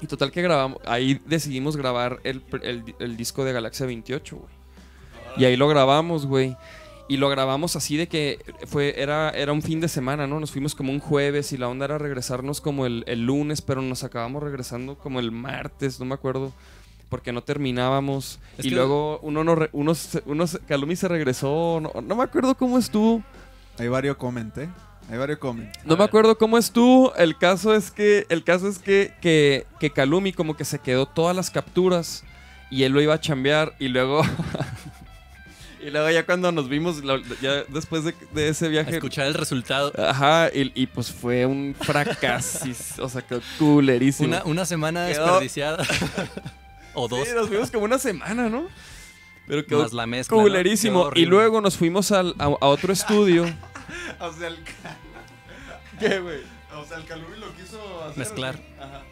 [0.00, 0.78] y total que grabamos.
[0.86, 4.48] Ahí decidimos grabar el, el- el disco de Galaxia 28, güey.
[5.36, 6.56] Y ahí lo grabamos, güey.
[7.08, 10.38] Y lo grabamos así de que fue, era, era un fin de semana, ¿no?
[10.38, 13.82] Nos fuimos como un jueves y la onda era regresarnos como el, el lunes, pero
[13.82, 16.52] nos acabamos regresando como el martes, no me acuerdo.
[17.08, 18.38] Porque no terminábamos.
[18.56, 21.80] Es y que- luego uno, no re- uno, se- uno se- Calumi se regresó.
[21.82, 23.24] No, no me acuerdo cómo estuvo.
[23.78, 24.68] Hay varios comenté.
[25.10, 25.70] Hay varios comen.
[25.84, 27.14] No me acuerdo cómo estuvo.
[27.16, 31.06] El caso es que, el caso es que, que, que Calumi como que se quedó
[31.06, 32.22] todas las capturas
[32.70, 34.22] y él lo iba a chambear y luego.
[35.84, 37.02] y luego ya cuando nos vimos,
[37.40, 38.90] ya después de, de ese A viaje.
[38.92, 39.92] escuchar el resultado.
[39.98, 42.66] Ajá, y, y pues fue un fracaso.
[43.00, 44.28] o sea, quedó culerísimo.
[44.28, 45.84] Una, una semana Quedó- desperdiciada.
[46.94, 47.26] o dos.
[47.26, 48.68] Sí, nos fuimos como una semana, ¿no?
[49.48, 50.36] Pero quedó Más la mezcla.
[50.36, 50.42] ¿no?
[50.44, 51.10] culerísimo.
[51.10, 53.46] Quedó Y luego nos fuimos al- a, a otro estudio.
[54.20, 54.58] O sea, el.
[56.00, 56.40] ¿Qué, güey?
[56.76, 58.18] O sea, el Calumi lo quiso hacer.
[58.18, 58.58] Mezclar.
[58.78, 59.02] Ajá.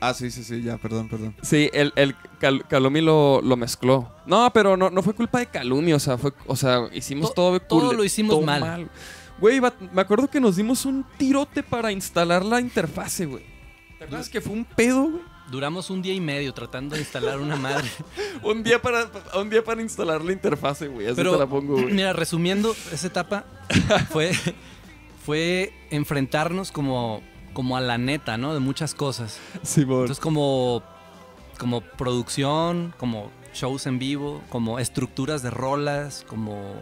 [0.00, 1.34] Ah, sí, sí, sí, ya, perdón, perdón.
[1.42, 4.12] Sí, el, el Cal- Calumi lo, lo mezcló.
[4.26, 7.34] No, pero no, no fue culpa de Calumi, o sea, fue, o sea, hicimos To-
[7.34, 8.88] todo todo lo hicimos todo mal.
[9.40, 9.60] Güey,
[9.92, 13.44] me acuerdo que nos dimos un tirote para instalar la interfase, güey.
[13.98, 15.22] ¿Te acuerdas que fue un pedo, güey?
[15.50, 17.88] Duramos un día y medio tratando de instalar una madre.
[18.42, 21.06] Un día para, un día para instalar la interfase, güey.
[21.06, 21.86] Así Pero, te la pongo, güey.
[21.92, 23.44] mira, resumiendo esa etapa,
[24.10, 24.30] fue,
[25.28, 27.20] fue enfrentarnos como,
[27.52, 28.54] como a la neta, ¿no?
[28.54, 29.38] De muchas cosas.
[29.62, 30.00] Simón.
[30.00, 30.82] Entonces, como,
[31.58, 36.72] como producción, como shows en vivo, como estructuras de rolas, como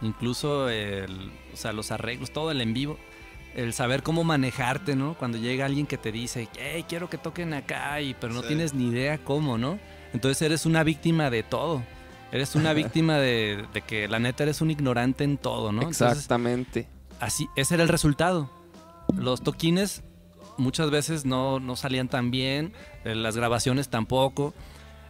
[0.00, 2.96] incluso el, o sea, los arreglos, todo el en vivo.
[3.54, 5.12] El saber cómo manejarte, ¿no?
[5.18, 8.48] Cuando llega alguien que te dice, hey, quiero que toquen acá, y, pero no Sí.
[8.48, 9.78] tienes ni idea cómo, ¿no?
[10.14, 11.82] Entonces eres una víctima de todo.
[12.32, 15.82] Eres una víctima de, de que la neta eres un ignorante en todo, ¿no?
[15.82, 16.88] Entonces, Exactamente.
[17.22, 18.50] Así, ese era el resultado.
[19.16, 20.02] Los toquines
[20.58, 22.72] muchas veces no, no salían tan bien,
[23.04, 24.52] eh, las grabaciones tampoco.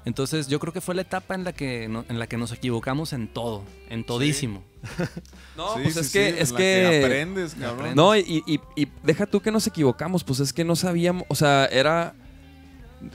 [0.05, 2.51] Entonces yo creo que fue la etapa en la que, no- en la que nos
[2.53, 4.63] equivocamos en todo, en todísimo.
[5.57, 7.95] No, Sí, pues sí, es sí, que, en es la que, aprendes, cabrón.
[7.95, 11.35] No, y, y- y deja tú que nos equivocamos, pues es que no sabíamos, o
[11.37, 12.15] sea, era,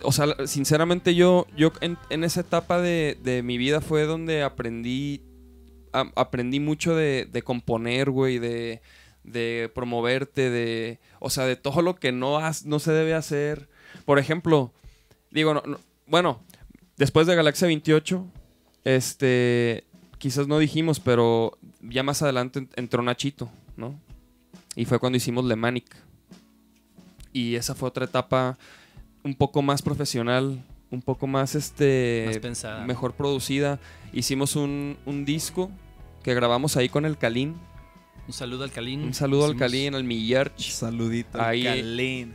[0.04, 4.44] o sea, sinceramente yo, yo en, en esa etapa de, de mi vida fue donde
[4.44, 5.22] aprendí
[6.02, 8.82] a- aprendí mucho de, de componer, güey, de,
[9.24, 13.70] de promoverte, de, o sea, de todo lo que no, has- no se debe hacer.
[14.06, 14.74] Por ejemplo,
[15.32, 16.42] digo, no- no- bueno,
[16.98, 18.26] después de Galaxia 28,
[18.84, 19.84] este,
[20.18, 24.00] quizás no dijimos, pero ya más adelante en- entró Nachito, ¿no?
[24.76, 25.86] Y fue cuando hicimos Lemanic.
[27.34, 28.58] Y esa fue otra etapa
[29.24, 32.86] un poco más profesional, un poco más, este, Más pensada.
[32.86, 33.80] mejor producida.
[34.14, 35.70] Hicimos un, un disco
[36.28, 37.56] que grabamos ahí con el Kalin.
[38.28, 39.02] Un saludo al Calín.
[39.02, 40.72] Un saludo al Kalin, al Millerch.
[40.72, 41.42] Saludito.
[41.42, 42.34] Ahí- Calín.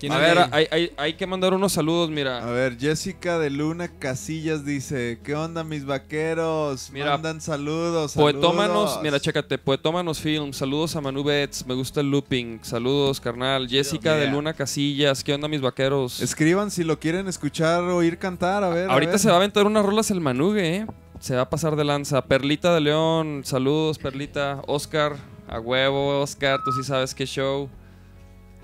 [0.00, 2.46] ¿Quién A ver, hay, hay- hay que mandar unos saludos, A mira.
[2.46, 6.88] ver, Jessica de Luna Casillas dice, ¿qué onda mis vaqueros?
[6.92, 9.02] Mira, Mandan saludos, Poetómanos, saludos.
[9.02, 13.68] mira, chécate, Poetómanos Film, saludos a Manu Betts, me gusta el looping, saludos, carnal.
[13.68, 14.28] Jessica de.
[14.28, 16.20] Luna Casillas, ¿qué onda, mis vaqueros?
[16.22, 18.88] Escriban si lo quieren escuchar o oír cantar, a ver.
[18.88, 19.20] a Ahorita ver.
[19.20, 20.86] se va a aventar unas rolas el Manugue, ¿eh?
[21.22, 22.24] Se va a pasar de lanza.
[22.24, 24.60] Perlita de León, saludos, Perlita.
[24.66, 25.14] Oscar,
[25.46, 27.70] a huevo, Oscar, tú sí sabes qué show.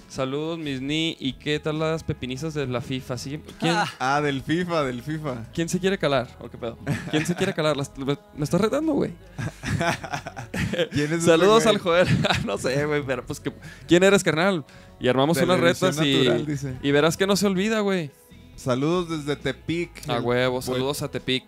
[0.09, 1.17] Saludos, mis ni.
[1.21, 3.17] ¿Y qué tal las pepinizas de la FIFA?
[3.17, 3.41] ¿Sí?
[3.61, 5.47] ¿Quién, Ah, del FIFA, del FIFA.
[5.55, 6.37] ¿Quién se quiere calar?
[6.41, 6.77] ¿O qué pedo?
[7.13, 7.77] ¿Quién se quiere calar?
[7.77, 9.13] Las- me, me estás retando, güey.
[10.91, 12.09] ¿Quién es ese Saludos al joder.
[12.45, 13.53] no sé, güey, pero pues que...
[13.87, 14.65] ¿Quién eres, carnal?
[14.99, 16.27] Y armamos unas retas y...
[16.45, 16.77] dice.
[16.83, 18.11] Y verás que no se olvida, güey.
[18.57, 20.09] Saludos desde Tepic.
[20.09, 21.45] A huevo, saludos a Tepic.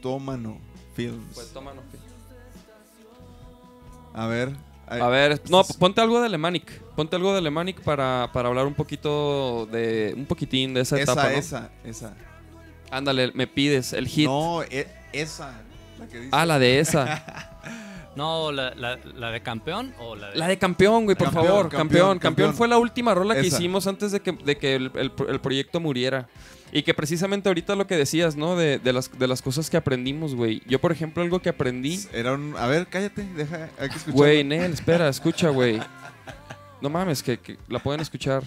[0.00, 0.58] Poetómano
[0.94, 1.34] Films.
[1.34, 1.52] Pues.
[4.14, 4.50] A ver.
[4.88, 6.80] A ver, no, ponte algo de Alemanic.
[6.96, 10.12] Ponte algo de Alemanic para, para hablar un poquito de.
[10.16, 11.30] Un poquitín de esa, Esa, etapa.
[11.30, 11.36] ¿no?
[11.38, 12.14] esa, esa.
[12.90, 14.26] Ándale, me pides el hit.
[14.26, 15.62] No, e- esa.
[15.98, 16.28] La que dice.
[16.32, 17.46] Ah, la de esa.
[18.16, 20.36] No, la, la- la de campeón o la de.
[20.36, 21.68] La de campeón, güey, por Campeón, favor.
[21.68, 22.18] campeón, Campeón, campeón.
[22.18, 22.54] campeón.
[22.54, 23.56] fue la última rola que Esa.
[23.56, 26.28] hicimos antes de que, de que el, el proyecto muriera.
[26.72, 28.56] Y que precisamente ahorita lo que decías, ¿no?
[28.56, 30.62] De, de las, de las cosas que aprendimos, güey.
[30.66, 32.00] Yo, por ejemplo, algo que aprendí.
[32.12, 32.54] Era un.
[32.56, 33.68] A ver, cállate, deja.
[33.78, 34.14] Hay que escuchar.
[34.14, 35.80] Güey, Nel, espera, escucha, güey.
[36.80, 38.42] No mames, que, que la pueden escuchar.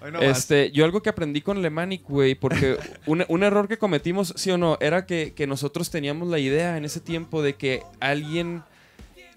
[0.00, 0.22] Vas.
[0.22, 4.50] Este, yo algo que aprendí con Lemanic, güey, porque un, un error que cometimos, sí
[4.50, 8.62] o no, era que, que nosotros teníamos la idea en ese tiempo de que alguien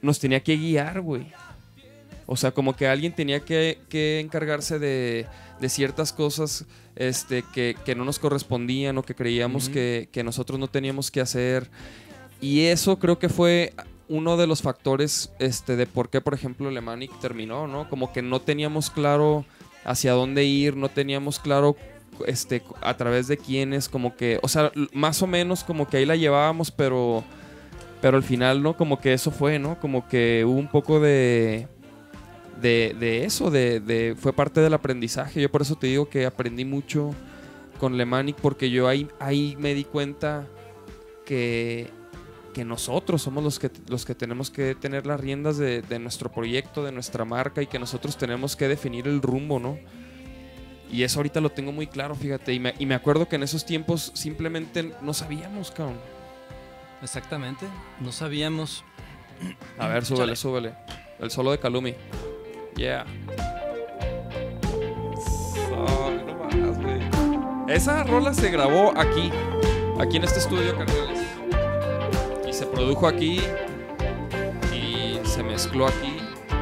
[0.02, 1.32] nos tenía que guiar, güey.
[2.28, 5.26] O sea, como que alguien tenía que, que encargarse de,
[5.62, 10.60] de ciertas cosas este, que, que no nos correspondían o que creíamos que, que nosotros
[10.60, 11.69] no teníamos que hacer.
[12.41, 13.74] Y eso creo que fue
[14.10, 17.88] uno de los factores este, de por qué, por ejemplo, Lemanic terminó, ¿no?
[17.89, 19.45] Como que no teníamos claro
[19.86, 21.78] hacia dónde ir, no teníamos claro
[22.26, 26.06] este, a través de quiénes, como que, o sea, más o menos como que ahí
[26.06, 27.24] la llevábamos, pero,
[28.02, 28.76] pero al final, ¿no?
[28.76, 29.80] Como que eso fue, ¿no?
[29.80, 31.67] Como que hubo un poco de,
[32.62, 35.41] de, de eso, de, de- fue parte del aprendizaje.
[35.41, 37.13] Yo por eso te digo que aprendí mucho
[37.80, 40.47] con Lemanic, porque yo ahí, ahí me di cuenta
[41.26, 41.89] que,
[42.54, 46.32] que nosotros somos los que, los que tenemos que tener las riendas de, de nuestro
[46.32, 49.78] proyecto, de nuestra marca y que nosotros tenemos que definir el rumbo, ¿no?
[50.91, 52.54] Y eso ahorita lo tengo muy claro, fíjate.
[52.54, 55.97] Y me, y me acuerdo que en esos tiempos simplemente no sabíamos, cabrón.
[57.02, 57.65] Exactamente.
[58.02, 58.84] No sabíamos.
[59.80, 60.36] A ver, súbele, Chale.
[60.36, 60.74] súbele.
[61.19, 61.95] El solo de Kalumi.
[62.75, 63.05] Yeah.
[65.69, 66.12] No
[66.65, 66.99] más, güey.
[67.67, 69.31] Esa rola se grabó aquí.
[69.99, 71.19] Aquí en este estudio, carnales.
[72.47, 73.39] Y se produjo aquí.
[74.73, 76.17] Y se mezcló aquí.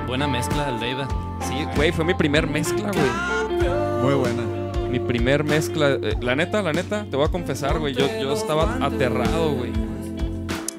[0.08, 1.08] Buena mezcla del Leiva.
[1.42, 3.62] Sí, güey, fue mi primer mezcla, güey.
[4.04, 4.44] Muy buena.
[4.90, 5.90] Mi primer mezcla.
[5.92, 7.94] eh, la neta, la neta, te voy a confesar, güey.
[7.94, 9.72] Yo, yo estaba aterrado, güey.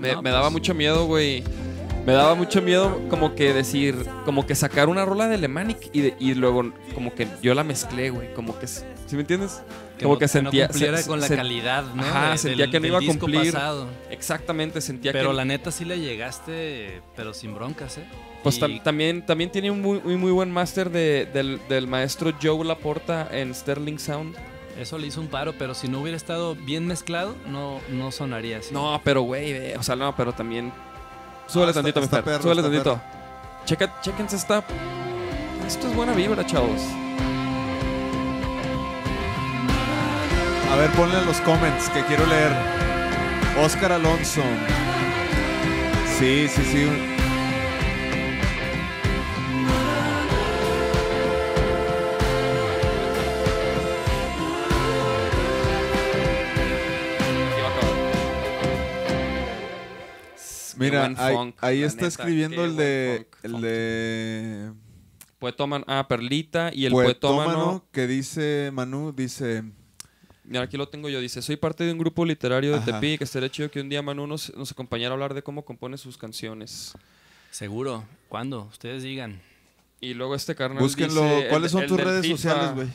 [0.01, 0.53] Me, No, me daba pues.
[0.53, 1.45] mucho miedo, güey.
[2.07, 6.01] Me daba mucho miedo como que decir, como que sacar una rola de Lemanic y,
[6.01, 8.33] de- y luego como que yo la mezclé, güey.
[8.35, 8.83] Como que, ¿sí
[9.13, 9.63] me entiendes?
[10.01, 10.63] como no- que sentía...
[10.67, 12.03] no cumpliera se- con la se- calidad, ¿no?
[12.03, 13.53] Ajá, De- sentía del- que no iba a cumplir.
[13.53, 13.87] pasado.
[14.11, 15.37] Exactamente, sentía Pero que...
[15.37, 18.05] la neta sí le llegaste, pero sin broncas, ¿eh?
[18.43, 21.87] Pues Y tam- también, también tiene un muy, muy, muy buen máster de- del, del
[21.87, 24.35] maestro Joe Laporta en Sterling Sound.
[24.81, 28.59] Eso le hizo un paro, pero si no hubiera estado bien mezclado, no, no sonaría
[28.59, 28.73] así.
[28.73, 30.73] No, pero güey, ve, o sea, no, pero también.
[31.51, 32.25] Súbele está- tantito, mi está Fer.
[32.25, 33.01] perro, Súbele tantito.
[33.65, 34.63] Checa, chéquense esta.
[35.67, 36.81] Esto es buena vibra, chavos.
[40.73, 42.53] A ver, ponle en los comments que quiero leer.
[43.65, 44.43] Oscar Alonso.
[46.19, 47.10] Sí, sí, sí.
[60.81, 63.27] Mira, buen ahí, funk, ahí la está neta, escribiendo el de.
[63.31, 63.63] funk, El funk.
[63.63, 64.73] de.
[65.39, 65.85] Poetómano.
[65.89, 66.71] Ah, Perlita.
[66.73, 67.85] Y el Poetómano poetómano.
[67.93, 69.65] que dice Manu, dice.
[70.45, 71.21] Mira, aquí lo tengo yo.
[71.21, 72.87] Dice, soy parte de un grupo literario de Ajá.
[73.01, 73.23] Tepic.
[73.23, 76.19] Estaría chido que un día Manu nos, nos acompañara a hablar de cómo compone sus
[76.19, 76.93] canciones.
[77.51, 78.05] Seguro.
[78.29, 78.65] ¿Cuándo?
[78.71, 79.41] Ustedes digan.
[80.01, 81.23] Y luego este carnal Búsquenlo.
[81.23, 82.37] dice, ¿Cuáles el- son el tus redes FIFA.
[82.37, 82.89] sociales, güey?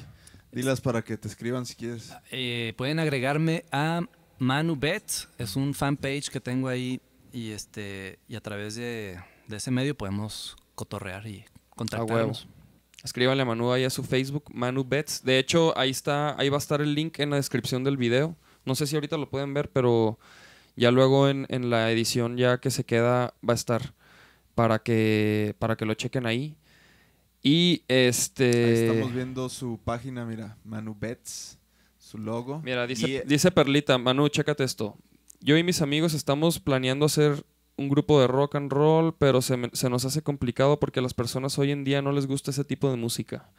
[0.52, 2.14] Dilas para que te escriban si quieres.
[2.32, 4.02] Eh, pueden agregarme a
[4.40, 5.04] Manu Bet,
[5.38, 7.00] es un fanpage que tengo ahí
[7.36, 12.48] y este y a través de, de ese medio podemos cotorrear y contactarnos.
[13.04, 15.24] Escríbanle a Manu ahí a su Facebook, Manu Bets.
[15.24, 18.36] De hecho, ahí está, ahí va a estar el link en la descripción del video.
[18.64, 20.18] No sé si ahorita lo pueden ver, pero
[20.76, 23.94] ya luego en, en la edición ya que se queda va a estar
[24.56, 26.56] para que para que lo chequen ahí.
[27.44, 30.58] Y este Ahí estamos viendo su página, mira.
[30.64, 31.60] Manu Bets,
[32.00, 32.62] su logo.
[32.64, 34.98] Mira, dice, Y, eh, dice Perlita, Manu, chécate esto.
[35.42, 37.46] Yo y mis amigos estamos planeando hacer
[37.78, 41.04] un grupo de rock and roll, pero se, me- se nos hace complicado porque a
[41.04, 43.50] las personas hoy en día no les gusta ese tipo de música.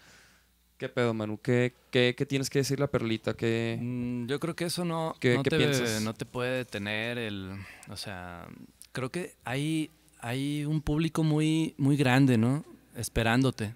[0.78, 1.38] ¿Qué pedo, Manu?
[1.40, 3.34] ¿Qué, qué, qué tienes que decir la Perlita?
[3.34, 3.78] ¿Qué...
[3.80, 6.02] Mm, yo creo que eso no, ¿Qué- no, qué te, piensas?
[6.02, 7.52] no te puede detener el,
[7.88, 8.46] o sea,
[8.92, 12.64] creo que hay, hay un público muy, muy grande, ¿no?
[12.94, 13.74] Esperándote.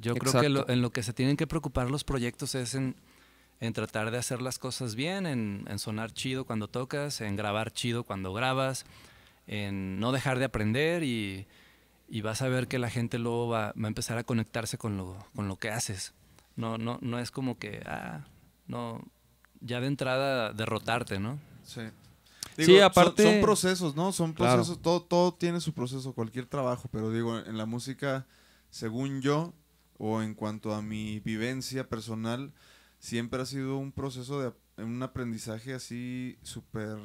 [0.00, 2.94] Yo creo que lo- en lo que se tienen que preocupar los proyectos es en,
[3.60, 7.72] en tratar de hacer las cosas bien, en, en sonar chido cuando tocas, en grabar
[7.72, 8.86] chido cuando grabas,
[9.46, 11.46] en no dejar de aprender y,
[12.08, 14.96] y vas a ver que la gente luego va, va a empezar a conectarse con
[14.96, 16.14] lo, con lo que haces.
[16.56, 18.24] No, no, no es como que, ah,
[18.66, 19.02] no,
[19.60, 21.38] ya de entrada derrotarte, ¿no?
[21.64, 21.82] Sí.
[22.56, 24.12] Sí, Digo, aparte- Son, procesos, ¿no?
[24.12, 24.56] Son Claro.
[24.56, 24.82] procesos.
[24.82, 26.88] Todo, todo tiene su proceso, cualquier trabajo.
[26.92, 28.26] Pero digo, en la música,
[28.70, 29.54] según yo,
[29.98, 32.52] o en cuanto a mi vivencia personal,
[33.00, 34.52] siempre ha sido un proceso de
[34.84, 36.96] un aprendizaje así súper.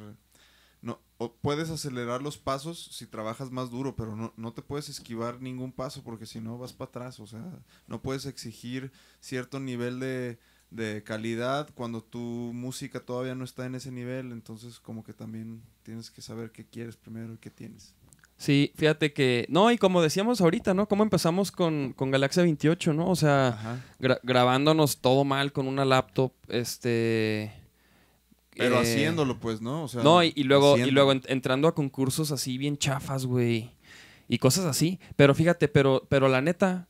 [0.82, 4.88] No, o puedes acelerar los pasos si trabajas más duro, pero no, no te puedes
[4.88, 7.18] esquivar ningún paso porque si no vas para atrás.
[7.18, 7.44] O sea,
[7.88, 10.38] no puedes exigir cierto nivel de,
[10.70, 14.30] de calidad cuando tu música todavía no está en ese nivel.
[14.30, 17.94] Entonces, como que también tienes que saber qué quieres primero y qué tienes.
[18.38, 19.46] Sí, fíjate que...
[19.48, 20.86] No, y como decíamos ahorita, ¿no?
[20.88, 23.08] ¿Cómo empezamos con, con Galaxia 28, no?
[23.08, 27.52] O sea, gra- grabándonos todo mal con una laptop, este...
[28.54, 29.84] Pero eh, haciéndolo, pues, ¿no?
[29.84, 33.24] O sea, No, y, y luego, y luego en- entrando a concursos así bien chafas,
[33.26, 33.70] güey.
[34.28, 34.98] Y cosas así.
[35.14, 36.88] Pero fíjate, pero, pero la neta,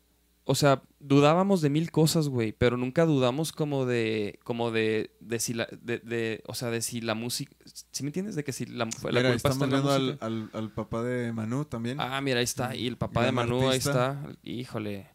[0.48, 2.52] o sea, dudábamos de mil cosas, güey.
[2.52, 6.80] Pero nunca dudamos como de, como de, de si la, de, de- o sea, de
[6.82, 7.54] si la música,
[7.90, 8.36] ¿sí me entiendes?
[8.36, 11.02] De que si la, la Mira, culpa estamos está en la al, al, al papá
[11.02, 12.00] de Manu también.
[12.00, 12.74] Ah, mira, ahí está.
[12.76, 14.22] Y el papá de Manu, ahí está.
[14.42, 15.08] Híjole.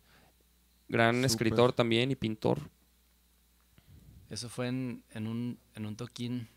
[0.90, 2.60] Gran escritor también y pintor.
[4.30, 6.50] Eso fue en, en un, en un toquín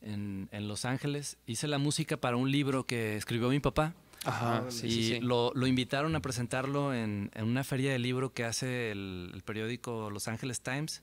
[0.00, 1.36] en, en Los Ángeles.
[1.46, 3.94] Hice la música para un libro que escribió mi papá.
[4.24, 5.20] Ajá, sí, y sí, sí.
[5.20, 9.42] Lo, lo invitaron a presentarlo en, en una feria de libro que hace el, el
[9.42, 11.02] periódico Los Angeles Times.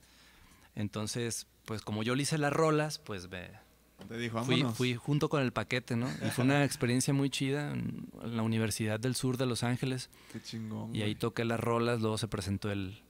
[0.75, 3.49] Entonces, pues como yo le hice las rolas, pues me,
[4.07, 6.09] Te dijo, fui, fui junto con el paquete, ¿no?
[6.25, 10.09] Y fue una experiencia muy chida en, en la Universidad del Sur de Los Ángeles.
[10.31, 10.95] Qué chingón.
[10.95, 13.01] Y ahí toqué las rolas, luego se presentó el,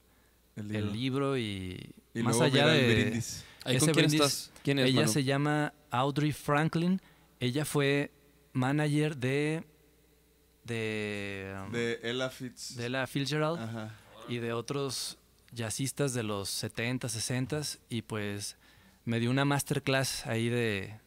[0.55, 2.93] el el libro y, Y más luego allá de...
[3.03, 3.45] brindis.
[3.63, 4.51] Ahí, ese ¿Con quién brindis, estás?
[4.63, 5.11] ¿Quién es, Ella Manu?
[5.13, 6.99] se llama Audrey Franklin.
[7.39, 8.11] Ella fue
[8.53, 9.63] manager de
[10.71, 12.75] de, um, De Ella Fitz.
[12.75, 13.95] de la Fitzgerald Ajá.
[14.27, 15.17] y de otros
[15.53, 18.55] jazzistas de los 70, 60 y pues
[19.05, 20.99] me dio una masterclass ahí de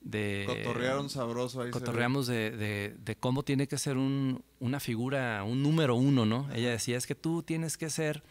[0.00, 1.70] de Cotorrearon sabroso ahí.
[1.70, 6.46] cotorreamos de, de- de cómo tiene que ser un- una figura, un número uno, ¿no?
[6.52, 8.22] Ella decía, es que tú tienes que ser,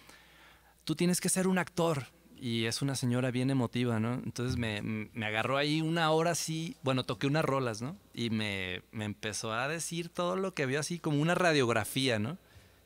[0.84, 2.06] tú tienes que ser un actor.
[2.36, 4.16] Y es una señora bien emotiva, ¿no?
[4.16, 7.96] Entonces me, me agarró ahí una hora así, bueno, toqué unas rolas, ¿no?
[8.14, 12.38] Y me, me empezó a decir todo lo que vio así como una radiografía, ¿no?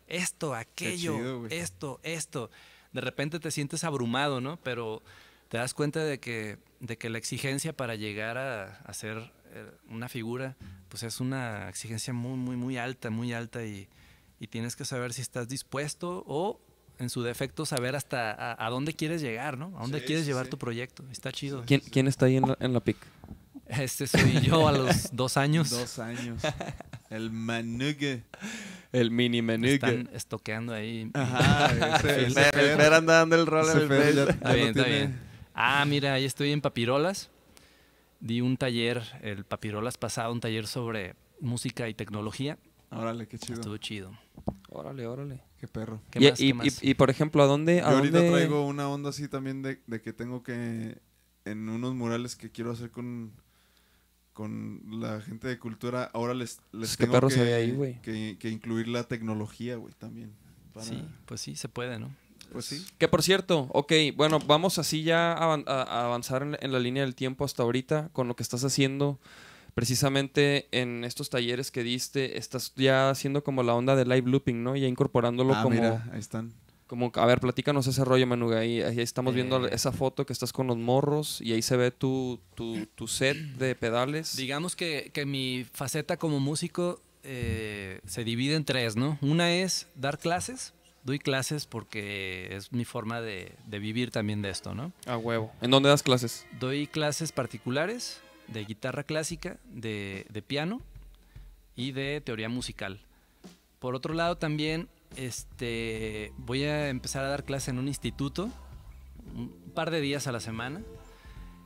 [0.08, 2.52] Esto, aquello, chido, esto, esto.
[2.94, 4.58] De repente te sientes abrumado, ¿no?
[4.58, 5.02] Pero
[5.50, 9.72] te das cuenta de que, de que la exigencia para llegar a, a ser eh,
[9.90, 10.56] una figura,
[10.90, 13.88] pues es una exigencia muy, muy, muy alta, muy alta y,
[14.40, 16.60] y tienes que saber si estás dispuesto o,
[17.00, 19.78] en su defecto, saber hasta a, a dónde quieres llegar, ¿no?
[19.78, 20.52] A dónde Sí, quieres sí, llevar sí.
[20.52, 21.04] tu proyecto.
[21.12, 21.64] Está chido.
[21.66, 22.98] ¿Quién, quién está ahí en la, en la pic?
[23.68, 25.70] Este soy yo a los dos años.
[25.70, 26.42] Dos años.
[27.10, 28.24] el Manugue.
[28.94, 29.68] El mini menú.
[29.68, 31.12] Están estoqueando ahí.
[31.14, 31.98] Ajá.
[32.00, 34.26] Ese, Fer, Fer anda dando el rol en el Fer ya- Face.
[34.26, 34.98] ya Está bien, está tiene.
[35.00, 35.20] bien.
[35.54, 37.30] Ah, mira, ahí estoy en Papirolas.
[38.20, 42.58] Di un taller, el Papirolas pasado, un taller sobre música y tecnología.
[42.90, 43.56] Órale, qué chido.
[43.56, 44.18] Estuvo chido.
[44.70, 45.42] Órale, órale.
[45.60, 46.02] Qué perro.
[46.12, 46.40] ¿Qué y, más?
[46.40, 46.84] y- ¿Qué más?
[46.84, 47.78] y- y, por ejemplo, ¿a dónde?
[47.78, 50.98] Yo a ahorita dónde- traigo una onda así también de, de que tengo que
[51.46, 53.32] en unos murales que quiero hacer con
[54.34, 57.56] con la gente de cultura, ahora les, les Pues, ¿qué tengo perro que, se ve
[57.56, 58.00] ahí, güey?
[58.04, 60.32] que, que incluir la tecnología, güey, también.
[60.74, 62.16] para- Sí, pues sí, se puede, ¿no?
[62.52, 62.86] Pues sí.
[63.00, 66.72] Que por cierto, ok, bueno, vamos así ya a, avan- a- a avanzar en, en
[66.72, 69.20] la línea del tiempo hasta ahorita con lo que estás haciendo.
[69.78, 74.64] Precisamente en estos talleres que diste, estás ya haciendo como la onda de live looping,
[74.64, 74.76] ¿no?
[74.76, 76.52] Ya incorporándolo Ah, como, mira, ahí están.
[76.88, 78.58] como, a ver, platícanos ese rollo, Manuga.
[78.62, 79.70] Ahí, ahí estamos viendo Eh.
[79.74, 83.38] esa foto que estás con los morros y ahí se ve tu, tu, tu set
[83.38, 84.36] de pedales.
[84.36, 89.20] Digamos que, que mi faceta como músico eh, se divide en tres, ¿no?
[89.22, 90.74] Una es dar clases.
[91.04, 94.92] Doy clases porque es mi forma de, de vivir también de esto, ¿no?
[95.06, 95.52] A huevo.
[95.62, 96.48] ¿En dónde das clases?
[96.60, 100.82] Doy clases particulares de guitarra clásica, de, de piano
[101.76, 103.00] y de teoría musical.
[103.80, 108.50] Por otro lado, también este, voy a empezar a dar clases en un instituto,
[109.36, 110.82] un par de días a la semana,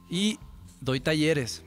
[0.09, 0.37] y
[0.81, 1.63] doy talleres.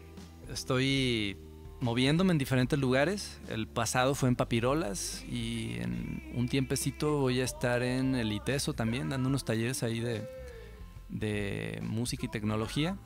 [0.53, 1.39] Estoy
[1.81, 3.39] moviéndome en diferentes lugares.
[3.49, 8.75] El pasado fue en Papirolas y en un tiempecito voy a estar en el ITESO
[8.75, 10.29] también, dando unos talleres ahí de,
[11.09, 12.97] de música y tecnología.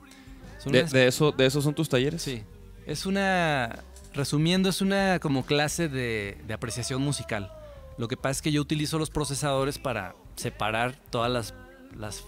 [0.59, 2.21] Son De, unas- de eso, ¿De esos son tus talleres?
[2.21, 2.43] Sí.
[2.85, 3.79] Es una.
[4.13, 7.51] Resumiendo, es una como clase de, de apreciación musical.
[7.97, 11.53] Lo que pasa es que yo utilizo los procesadores para separar todas las,
[11.95, 12.23] las,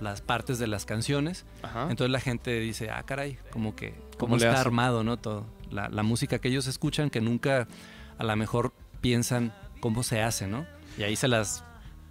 [0.00, 1.44] las partes de las canciones.
[1.62, 1.82] Ajá.
[1.90, 5.16] Entonces la gente dice, ah, caray, como que ¿Cómo está armado, ¿no?
[5.18, 5.46] Todo.
[5.70, 7.66] La, la música que ellos escuchan, que nunca
[8.18, 10.64] a lo mejor piensan cómo se hace, ¿no?
[10.96, 11.64] Y ahí se las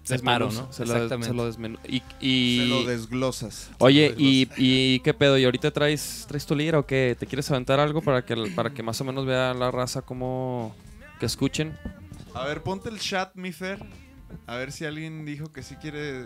[0.06, 0.72] separo, ¿no?
[0.72, 1.28] Se lo, Exactamente.
[1.28, 1.50] se lo
[1.88, 3.70] y, y- Se lo desglosas.
[3.80, 4.60] Oye, Se lo y, desglosas.
[4.64, 5.38] y qué pedo?
[5.38, 7.16] ¿Y ahorita traes, traes tu lira o qué?
[7.20, 10.76] ¿Te quieres aventar algo para que, para que más o menos vea la raza cómo...
[11.20, 11.78] que escuchen?
[12.34, 13.80] A ver, ponte el chat, mi Fer.
[14.48, 16.26] A ver si alguien dijo que sí quiere.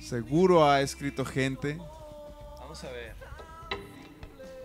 [0.00, 1.78] Seguro ha escrito gente.
[2.58, 3.14] Vamos a ver.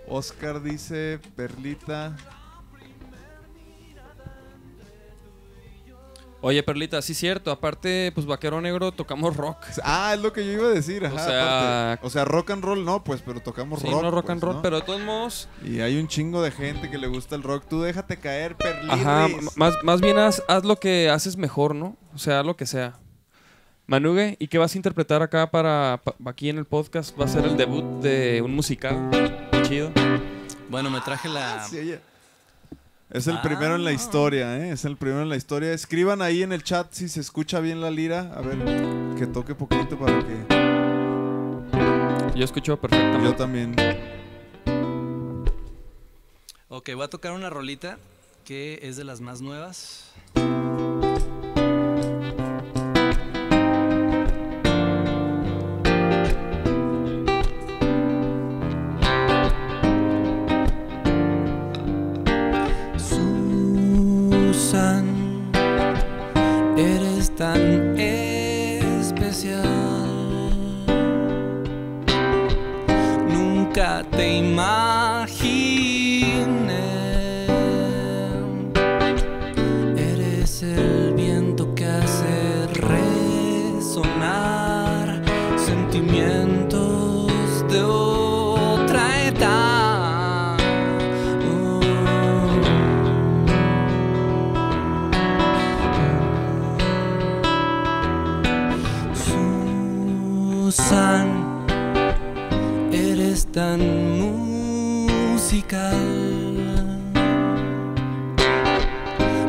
[0.08, 2.16] Oscar dice, Perlita.
[6.46, 7.52] Oye, Perlita, sí cierto.
[7.52, 9.60] Aparte, pues Vaquero Negro tocamos rock.
[9.82, 11.06] Ah, es lo que yo iba a decir.
[11.06, 12.08] Ajá, O sea- aparte.
[12.08, 14.02] o sea, rock and roll no, pues, pero tocamos Sí, rock.
[14.04, 14.62] no rock pues, and roll, ¿no?
[14.62, 15.48] pero de todos modos...
[15.64, 17.64] Y hay un chingo de gente que le gusta el rock.
[17.70, 18.94] Tú déjate caer, Perlita.
[18.94, 21.96] Ajá, más, más bien haz, haz lo que haces mejor, ¿no?
[22.14, 23.00] O sea, haz lo que sea.
[23.88, 27.18] Manugue, ¿y qué vas a interpretar acá para, pa- aquí en el podcast?
[27.20, 29.10] Va a ser el debut de un musical.
[29.64, 29.92] Chido.
[30.70, 31.64] Bueno, me traje la.
[31.66, 32.02] Sí, ella.
[33.14, 33.42] Es el Ah.
[33.44, 34.72] primero en la historia, ¿eh?
[34.72, 35.72] Es el primero en la historia.
[35.72, 38.32] Escriban ahí en el chat si se escucha bien la lira.
[38.36, 38.58] A ver,
[39.18, 40.46] que toque poquito para que
[42.36, 43.24] Yo escucho perfectamente.
[43.24, 43.76] yo también.
[46.70, 48.00] Ok, voy a tocar una rolita
[48.46, 50.12] que es de las más nuevas.
[74.18, 74.68] သိမ်းမှ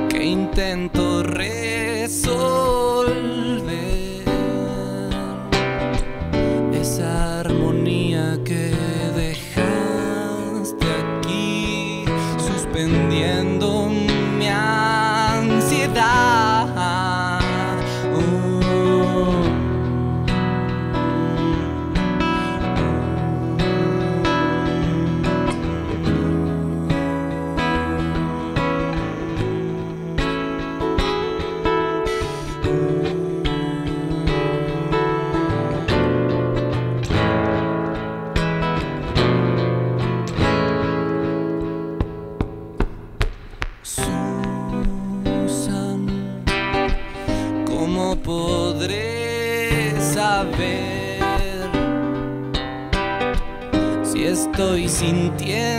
[0.08, 1.03] que intento
[54.54, 55.73] estoy sintiendo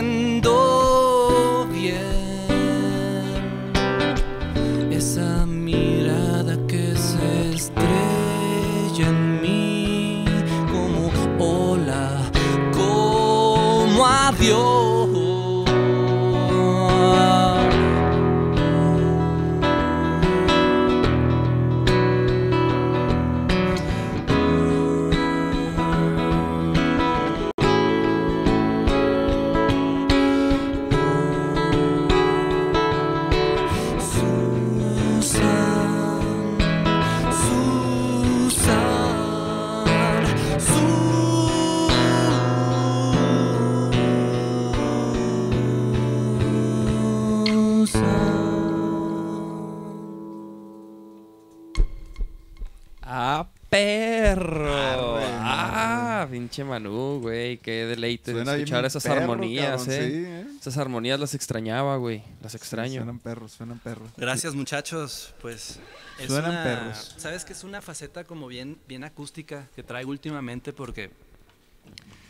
[56.56, 57.58] Pinche Manu, güey.
[57.58, 60.08] Qué deleite Suena escuchar esas perro, armonías, cabrón, eh.
[60.10, 60.46] sí, ¿eh?
[60.58, 62.22] Esas armonías las extrañaba, güey.
[62.42, 62.94] Las extraño.
[63.02, 64.08] Suenan perros, suenan perros.
[64.16, 65.78] Gracias muchachos, pues
[66.18, 67.14] es Suenan una- perros.
[67.18, 71.10] Sabes que es una faceta como bien, bien acústica que traigo últimamente porque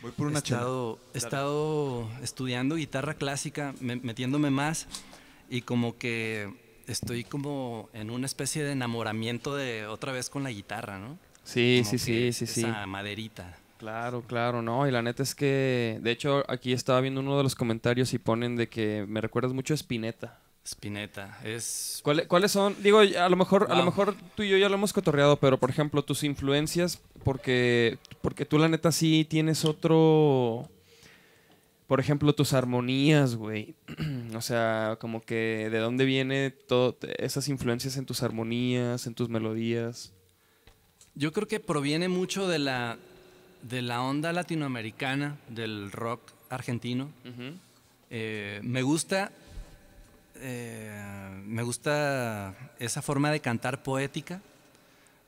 [0.03, 0.59] Voy por he una chela.
[0.59, 4.89] estado, he estado estudiando guitarra clásica, me- metiéndome más
[5.49, 6.53] y como que
[6.89, 11.16] estoy como en una especie de enamoramiento de otra vez con la guitarra, ¿no?
[11.45, 12.61] Sí, Como sí, sí, sí, sí.
[12.62, 13.57] Esa maderita.
[13.79, 14.87] Claro, claro, no.
[14.89, 18.18] Y la neta es que, de hecho, aquí estaba viendo uno de los comentarios y
[18.18, 20.41] ponen de que me recuerdas mucho a Spinetta.
[20.64, 22.74] Spinetta, es ¿Cuál- ¿Cuáles son?
[22.83, 25.59] Digo, a lo mejor, a lo mejor tú y yo ya lo hemos cotorreado, pero
[25.59, 30.68] por ejemplo, tus influencias, porque, porque tú la neta sí tienes otro.
[31.87, 33.77] Por ejemplo, tus armonías, güey.
[34.35, 39.29] o sea, como que de dónde viene todo esas influencias en tus armonías, en tus
[39.29, 40.12] melodías.
[41.14, 42.99] Yo creo que proviene mucho de la,
[43.69, 47.11] de la onda latinoamericana, del rock argentino.
[48.11, 49.33] Eh, me gusta.
[50.37, 54.43] eh, me gusta esa forma de cantar poética,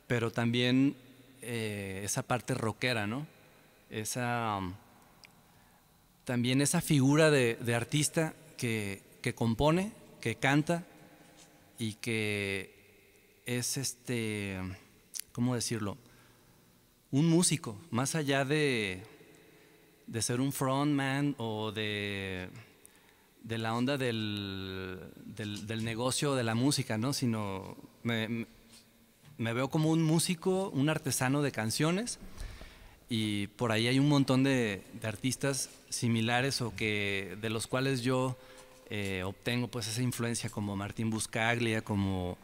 [0.06, 0.94] pero también
[1.42, 3.26] eh, esa parte rockera, ¿no?
[3.90, 4.60] Esa.
[6.24, 10.84] también esa figura de, de artista que, que compone, que canta
[11.78, 12.74] y que
[13.46, 14.58] es este.
[15.32, 15.96] ¿Cómo decirlo?
[17.10, 19.02] Un músico, más allá de,
[20.06, 22.48] de ser un frontman o de,
[23.42, 27.12] de la onda del, del, negocio de la música, ¿no?
[27.14, 28.46] Sino me, me-
[29.38, 32.18] me veo como un músico, un artesano de canciones
[33.08, 38.02] y por ahí hay un montón de, de artistas similares o que de los cuales
[38.02, 38.36] yo
[38.90, 42.36] eh, obtengo pues esa influencia como Martín Buscaglia, como,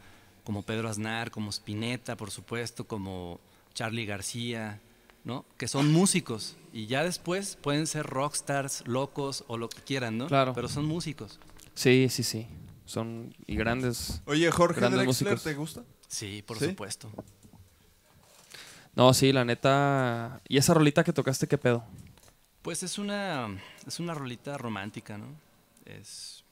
[0.45, 3.41] como Pedro Aznar, como Spinetta, por supuesto, como
[3.75, 4.81] Charlie García,
[5.23, 5.45] ¿no?
[5.57, 10.25] Que son músicos y ya después pueden ser rockstars, locos o lo que quieran, ¿no?
[10.25, 10.53] Claro.
[10.53, 11.39] Pero son músicos.
[11.75, 12.47] Sí, sí, sí.
[12.85, 14.21] Son y grandes.
[14.25, 15.43] Oye, Jorge Grandes Drexler, músicos.
[15.43, 15.83] ¿te gusta?
[16.07, 16.65] Sí, por ¿Sí?
[16.69, 17.11] supuesto.
[18.95, 20.41] No, sí, la neta.
[20.47, 21.83] ¿Y esa rolita que tocaste, qué pedo?
[22.61, 23.47] Pues es una,
[23.85, 25.27] es una rolita romántica, ¿no?
[25.85, 26.43] Es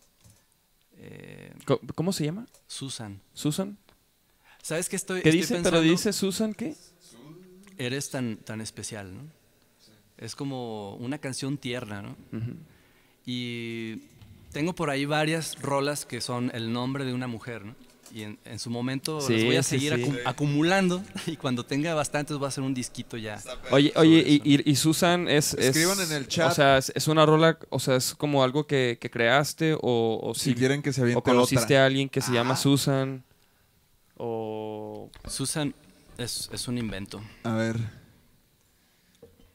[0.98, 1.54] eh,
[1.96, 2.46] ¿Cómo se llama?
[2.68, 3.22] Susan.
[3.34, 3.78] ¿Susan?
[4.62, 5.54] ¿Sabes qué estoy, ¿Qué estoy dice?
[5.56, 5.80] pensando?
[5.80, 6.76] Pero dice Susan, ¿qué?
[7.78, 9.22] Eres tan, tan especial, ¿no?
[10.18, 12.16] Es como una canción tierna, ¿no?
[13.26, 14.02] Y
[14.52, 17.76] tengo por ahí varias rolas que son el nombre de una mujer, ¿no?
[18.14, 20.04] Y en, en su momento Sí, las voy a sí, seguir sí.
[20.04, 23.42] acu- acumulando y cuando tenga bastantes va a ser un disquito ya.
[23.72, 26.52] Oye, oye, y, y- y Susan es, es- Escriban en el chat.
[26.52, 30.20] O sea, es, es una rola, o sea, es como algo que, que creaste o,
[30.22, 31.84] o Si si, quieren que se o conociste otra.
[31.84, 33.24] a alguien que se llama Susan
[34.16, 35.74] o Susan
[36.18, 37.22] es, es un invento.
[37.44, 37.78] A ver.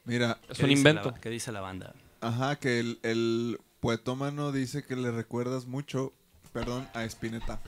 [0.04, 1.10] Mira, es ¿Qué un dice invento.
[1.10, 1.94] la- ¿Qué dice la banda?
[2.20, 6.12] ajá, que el, el poetómano dice que le recuerdas mucho,
[6.52, 7.60] perdón, a Spinetta.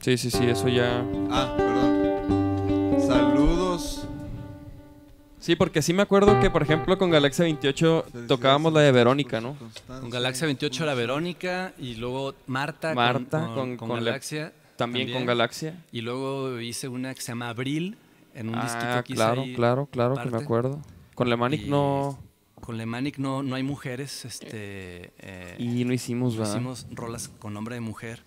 [0.00, 1.04] Sí, sí, sí, eso ya.
[1.30, 2.96] Ah, perdón.
[3.06, 4.06] Saludos.
[5.38, 9.40] Sí, porque sí me acuerdo que, por ejemplo, con Galaxia 28 tocábamos la de Verónica,
[9.40, 9.56] ¿no?
[9.86, 14.10] Con Galaxia 28 era Verónica y luego Marta, con- Marta con, con- con con la-
[14.10, 14.52] Galaxia.
[14.76, 15.82] También, con Galaxia.
[15.92, 17.96] Y luego hice una que se llama Abril
[18.36, 20.80] en un disquito Ah, que hice claro, ahí claro, claro, que me acuerdo.
[21.14, 22.18] Con Lemanic Y no.
[22.60, 24.24] Con Lemanic no, no hay mujeres.
[24.24, 26.54] Este, eh, Y no hicimos, no ¿verdad?
[26.54, 28.22] hicimos rolas con nombre de mujer.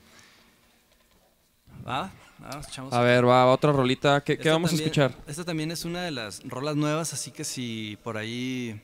[1.85, 2.09] Ah,
[2.43, 4.21] ah, echamos A ver, va, otra rolita.
[4.23, 5.15] ¿Qué, vamos también- a escuchar?
[5.27, 8.79] Esta también es una de las rolas nuevas, así que si por ahí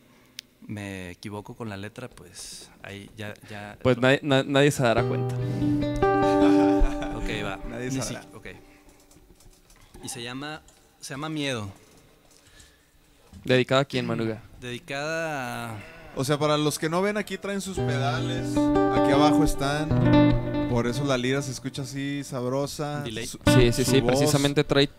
[0.67, 3.33] me equivoco con la letra, pues ahí ya...
[3.49, 5.35] ya Pues nadie, na- nadie se dará cuenta.
[7.15, 7.59] Ok, va.
[7.69, 8.21] Nadie sabrá.
[8.23, 8.47] si- ok.
[10.03, 10.61] Y se llama,
[11.05, 11.69] se llama Miedo.
[13.43, 14.41] ¿Dedicada a quién, Manuga?
[14.59, 15.77] Dedicada a...
[16.15, 18.47] O sea, para los que no ven, aquí traen sus pedales.
[18.57, 20.67] Aquí abajo están.
[20.71, 23.03] Por eso la lira se escucha así sabrosa.
[23.05, 24.13] Su- Sí, sí, su sí, voz.
[24.13, 24.89] precisamente trae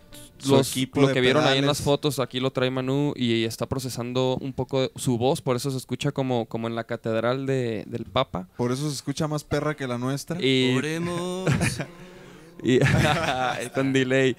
[0.45, 4.37] los, lo que vieron ahí en las fotos, aquí lo trae Manu y está procesando
[4.39, 7.83] un poco de- su voz, por eso se escucha como, como en la catedral de-
[7.85, 8.47] del Papa.
[8.55, 10.41] Por eso se escucha más perra que la nuestra.
[10.41, 11.49] Y, Oremos.
[12.63, 12.79] y-
[13.73, 14.35] con delay.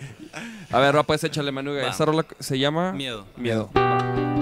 [0.71, 1.83] A ver, va, pues échale Manuga.
[1.83, 1.91] Va.
[1.91, 3.27] Esa rola se llama Miedo.
[3.37, 3.71] Miedo.
[3.75, 4.38] Miedo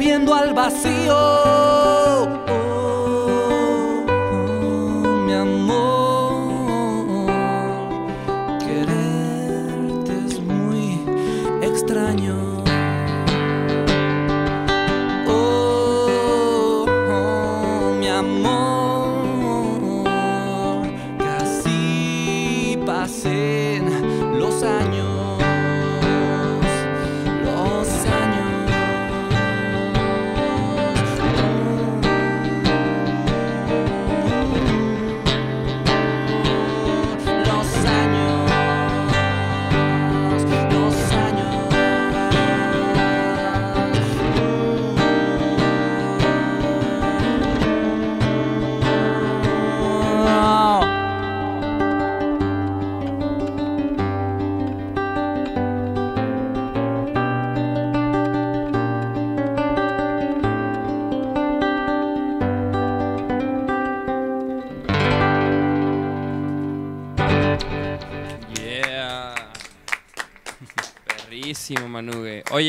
[0.00, 1.99] viendo al vacío.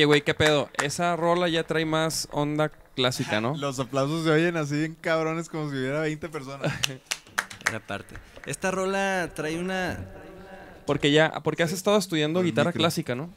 [0.02, 0.68] Oye, güey, ¿qué pedo?
[0.84, 3.56] Esa rola ya trae más onda clásica, ¿no?
[3.56, 6.74] Los aplausos se oyen así en cabrones como si hubiera 20 personas.
[7.70, 8.16] Era parte.
[8.48, 10.04] Esta rola trae una.
[10.88, 12.80] Porque ya, porque has estado estudiando El guitarra micro.
[12.80, 13.30] clásica, ¿no?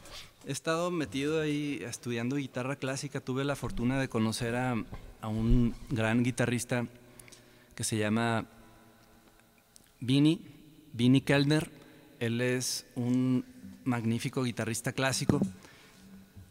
[0.47, 3.21] He estado metido ahí estudiando guitarra clásica.
[3.21, 4.75] Tuve la fortuna de conocer a,
[5.21, 6.87] a un gran guitarrista
[7.75, 8.47] que se llama
[10.01, 10.41] Vinny,
[10.95, 11.71] Vinny Kellner.
[12.21, 13.45] Él es un
[13.85, 15.43] magnífico guitarrista clásico.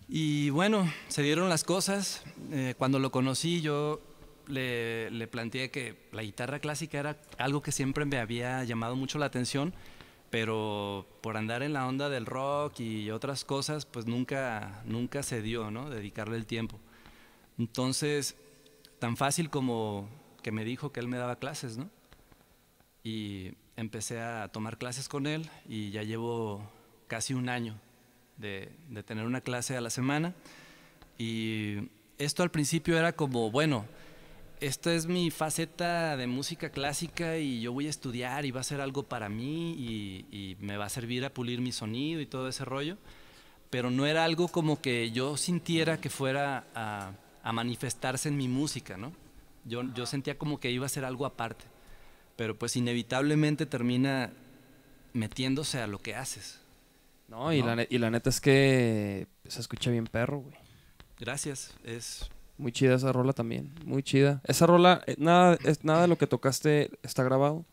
[0.07, 2.23] Y bueno, se dieron las cosas.
[2.51, 4.01] Eh, cuando lo conocí yo
[4.47, 9.17] le, le planteé que la guitarra clásica era algo que siempre me había llamado mucho
[9.17, 9.73] la atención,
[10.29, 15.41] pero por andar en la onda del rock y otras cosas, pues nunca, nunca se
[15.41, 15.89] dio, ¿no?
[15.89, 16.79] Dedicarle el tiempo.
[17.57, 18.35] Entonces,
[18.99, 20.09] tan fácil como
[20.41, 21.89] que me dijo que él me daba clases, ¿no?
[23.03, 26.69] Y empecé a tomar clases con él y ya llevo
[27.07, 27.79] casi un año
[28.37, 28.71] de,
[29.05, 30.33] tener una clase a la semana.
[31.17, 33.85] Y esto al principio era como, bueno,
[34.59, 38.63] esta es mi faceta de música clásica y yo voy a estudiar y va a
[38.63, 42.25] ser algo para mí y, y me va a servir a pulir mi sonido y
[42.25, 42.97] todo ese rollo.
[43.69, 47.13] Pero no era algo como que yo sintiera que fuera a,
[47.43, 49.11] a manifestarse en mi música, ¿no?
[49.65, 51.65] Yo, yo sentía como que iba a ser algo aparte.
[52.35, 54.31] Pero pues inevitablemente termina
[55.11, 56.62] metiéndose a lo que haces.
[57.33, 57.75] No, y, No.
[57.75, 60.53] La, y la neta es que se escucha bien perro, güey.
[61.19, 62.29] Gracias, es
[62.59, 64.41] Muy chida esa rola también, muy chida.
[64.43, 67.65] Esa rola, eh, nada, es, nada de lo que tocaste está grabado.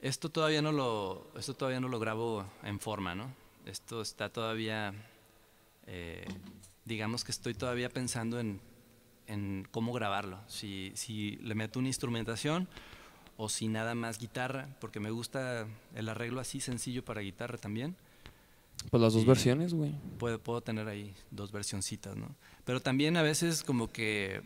[0.00, 3.32] Esto todavía no lo, esto todavía no lo grabo en forma, ¿no?
[3.64, 4.92] Esto está todavía,
[5.86, 6.26] eh,
[6.84, 8.60] digamos que estoy todavía pensando en,
[9.26, 10.40] en cómo grabarlo.
[10.46, 12.68] Si, si le meto una instrumentación
[13.38, 17.96] o si nada más guitarra, porque me gusta el arreglo así sencillo para guitarra también.
[18.90, 19.94] Pues las dos versiones, güey.
[20.18, 22.34] Puedo, puedo tener ahí dos versioncitas, ¿no?
[22.64, 24.42] Pero también a veces como que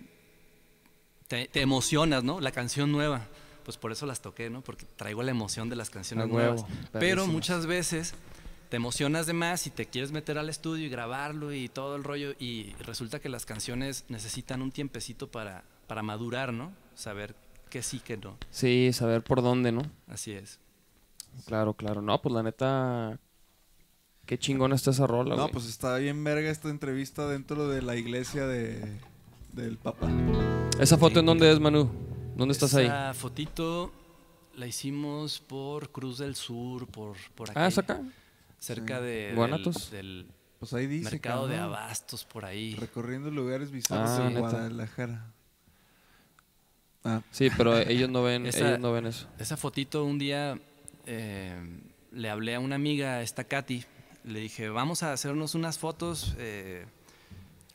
[1.27, 2.41] te, te emocionas, ¿no?
[2.41, 3.27] La canción nueva.
[3.65, 4.63] Pues por eso las toqué, ¿no?
[4.63, 6.65] Porque traigo la emoción de las canciones nuevas.
[6.93, 8.15] Pero muchas veces
[8.69, 12.05] te emocionas de más y te quieres meter al estudio y grabarlo y todo el
[12.05, 16.73] rollo y resulta que las canciones necesitan un tiempecito para, para madurar, ¿no?
[16.95, 17.35] Saber
[17.71, 18.37] que sí, que no.
[18.51, 19.83] Sí, saber por dónde, ¿no?
[20.07, 20.61] Así es.
[21.47, 22.03] Claro, claro.
[22.03, 23.19] No, pues la neta,
[24.29, 25.53] qué chingona está esa rola, No, güey.
[25.55, 28.99] pues está bien verga esta entrevista dentro de la iglesia de,
[29.55, 30.07] del Papa.
[30.79, 31.91] ¿Esa foto en dónde es, Manu?
[32.37, 32.85] ¿Dónde estás ahí?
[32.87, 33.91] Esa fotito
[34.55, 37.59] la hicimos por Cruz del Sur, por, por aquí.
[37.59, 38.03] Ah, ¿es acá?
[38.59, 39.91] cerca de, Guanatos.
[39.91, 40.27] del, del
[40.59, 41.11] Pues ahí dice.
[41.13, 42.75] mercado de cabrón, abastos por ahí.
[42.75, 44.41] Recorriendo lugares bizarros Ah, neta.
[44.41, 45.33] Guadalajara.
[47.05, 49.27] Ah, Sí, pero ellos no ven, Esa- ellos no ven eso.
[49.39, 50.59] Esa fotito un día
[51.07, 51.81] eh,
[52.13, 53.85] le hablé a una amiga, esta Katy,
[54.25, 56.35] le dije, vamos a hacernos unas fotos.
[56.39, 56.85] eh,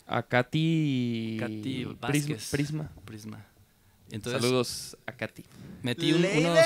[0.08, 1.38] A Katy.
[1.40, 1.98] Katy Prisma.
[2.02, 2.50] Vázquez.
[2.52, 2.92] Prisma.
[3.06, 3.46] Prisma.
[4.12, 5.44] Entonces Saludos a Katy.
[5.82, 6.58] metí un- unos,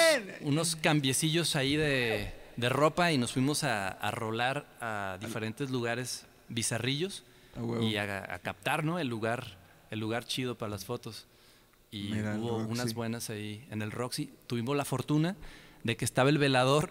[0.41, 6.25] unos cambiecillos ahí de, de ropa y nos fuimos a, a rolar a diferentes lugares
[6.49, 7.23] bizarrillos
[7.82, 8.99] y a, a captar, ¿no?
[8.99, 9.57] El lugar,
[9.91, 11.25] el lugar chido para las fotos.
[11.89, 12.71] Y Mira, hubo Roxy.
[12.73, 14.30] unas buenas ahí en el Roxy.
[14.47, 15.36] Tuvimos la fortuna
[15.84, 16.89] de que estaba el velador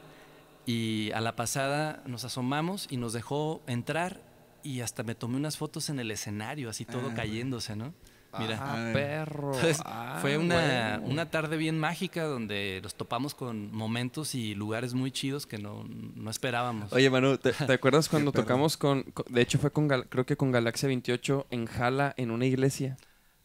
[0.66, 4.20] y a la pasada nos asomamos y nos dejó entrar
[4.62, 7.94] y hasta me tomé unas fotos en el escenario, así todo Ah, cayéndose, ¿no?
[8.38, 8.58] Mira.
[8.60, 9.54] Ah, perro.
[9.54, 11.12] Entonces, Ah, fue una, bueno.
[11.12, 15.84] una tarde bien mágica donde nos topamos con momentos y lugares muy chidos que no,
[15.88, 16.92] no esperábamos.
[16.92, 19.88] Oye, Manu, ¿te, te acuerdas cuando tocamos con, con- De hecho, fue con.
[19.88, 22.98] Creo que con Galaxia 28 en Jala, en una iglesia.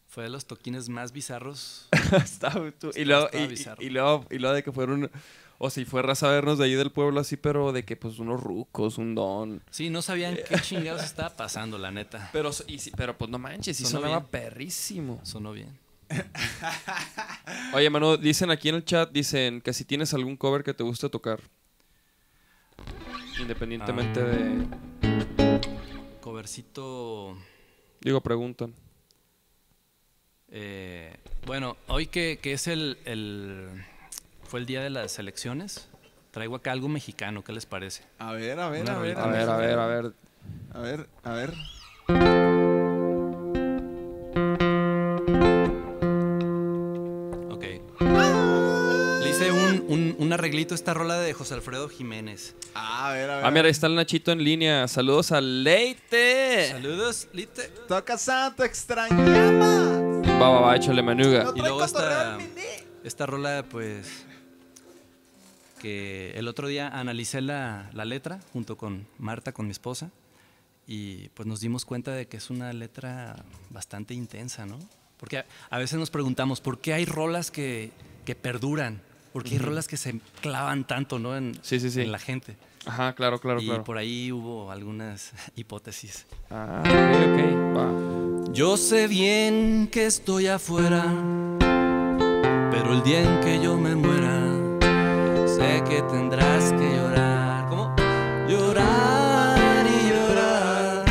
[0.08, 1.88] Fue de los toquines más bizarros.
[2.22, 3.28] Estaba tú- y, luego,
[3.78, 5.10] y luego, y luego de que fueron.
[5.64, 8.18] O si fue raza a vernos de ahí del pueblo así, pero de que pues
[8.18, 9.62] unos rucos, un don.
[9.70, 12.30] Sí, no sabían qué chingados estaba pasando, la neta.
[12.32, 14.30] Pero, y sí- pero pues no manches, sí sonaba bien.
[14.30, 15.20] perrísimo.
[15.22, 15.78] Sonó bien.
[17.74, 20.82] Oye, Manu, dicen aquí en el chat, dicen que si tienes algún cover que te
[20.82, 21.40] guste tocar.
[23.40, 24.24] Independientemente Ah.
[24.24, 25.60] de...
[26.20, 27.36] Covercito.
[28.00, 28.74] Digo, preguntan.
[30.48, 33.84] eh, bueno, hoy que, que es el, el-
[34.52, 35.88] Fue el día de las elecciones.
[36.30, 38.02] Traigo acá algo mexicano, ¿qué les parece?
[38.18, 39.16] A ver, a ver, a ver.
[39.16, 40.12] A ver, a ver, a ver.
[40.74, 41.54] A ver, a ver.
[47.50, 47.64] Ok.
[49.22, 52.54] Le hice un, un, un arreglito a esta rola de José Alfredo Jiménez.
[52.74, 53.46] A ver, a ver.
[53.46, 54.86] Ah, mira, ahí está el Nachito en línea.
[54.86, 56.68] Saludos a Leite.
[56.72, 57.68] Saludos, Lite.
[57.88, 60.28] Toca Santo, extrañamos.
[60.28, 61.44] Va, va, va, échale manuga.
[61.44, 62.36] No Y luego esta,
[63.02, 64.26] esta rola, pues,
[65.82, 70.10] que el otro día analicé la, la letra junto con Marta, con mi esposa,
[70.86, 73.36] y pues nos dimos cuenta de que es una letra
[73.70, 74.78] bastante intensa, ¿no?
[75.18, 77.90] Porque a, a veces nos preguntamos, ¿por qué hay rolas que,
[78.24, 79.00] que perduran?
[79.32, 81.36] ¿Por qué hay rolas que se clavan tanto, ¿no?
[81.36, 82.02] En, Sí, sí, sí.
[82.02, 82.56] en la gente.
[82.84, 83.84] Ajá, claro, claro, y claro.
[83.84, 86.26] por ahí hubo algunas hipótesis.
[86.50, 87.76] Ah, ok, ok.
[87.76, 88.52] Va.
[88.52, 91.02] Yo sé bien que estoy afuera,
[92.70, 94.44] pero el día en que yo me muera,
[95.62, 97.68] sé que tendrás que llorar.
[97.68, 97.94] ¿Cómo?
[98.48, 101.04] Llorar y llorar,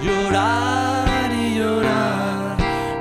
[0.00, 2.56] llorar y llorar.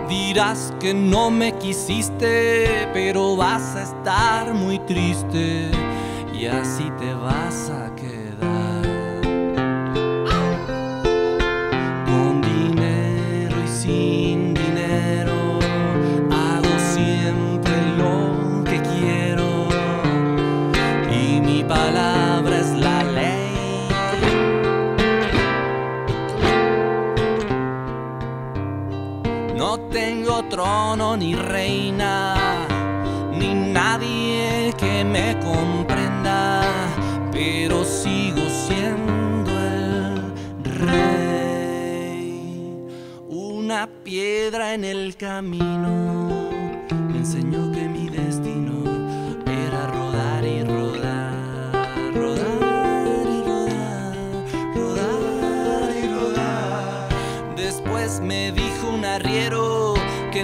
[0.09, 5.69] Dirás que no me quisiste, pero vas a estar muy triste
[6.33, 7.94] y así te vas a
[30.43, 32.35] trono ni reina,
[33.31, 36.61] ni nadie que me comprenda,
[37.31, 40.33] pero sigo siendo el
[40.63, 42.31] rey.
[43.29, 46.49] Una piedra en el camino
[47.09, 48.74] me enseñó que mi destino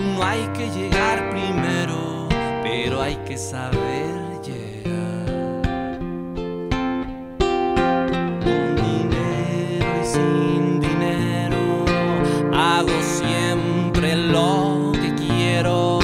[0.01, 2.27] no hay que llegar primero,
[2.63, 5.99] pero hay que saber llegar.
[8.43, 11.85] Con dinero y sin dinero
[12.53, 15.99] hago siempre lo que quiero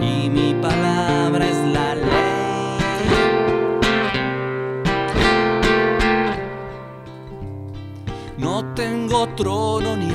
[0.00, 2.10] y mi palabra es la ley.
[8.38, 10.10] No tengo trono ni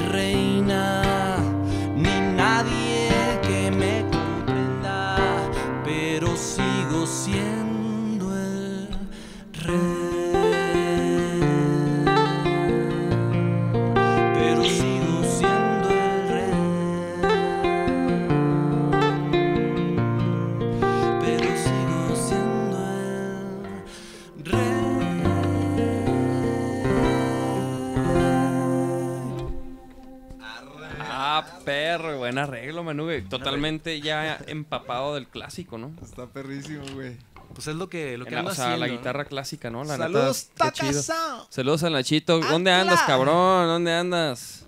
[32.90, 33.04] arreglo, Manu.
[33.06, 33.22] güey.
[33.24, 35.92] Totalmente ya empapado del clásico, ¿no?
[36.02, 37.18] Está perrísimo, güey.
[37.54, 39.84] Pues es lo que, lo que la- ando o sea, la guitarra clásica, ¿no?
[39.84, 41.02] La Saludos, neta, qué chido.
[41.50, 42.40] Saludos al Nachito.
[42.40, 43.68] ¿Dónde andas, cabrón?
[43.68, 44.66] ¿Dónde andas?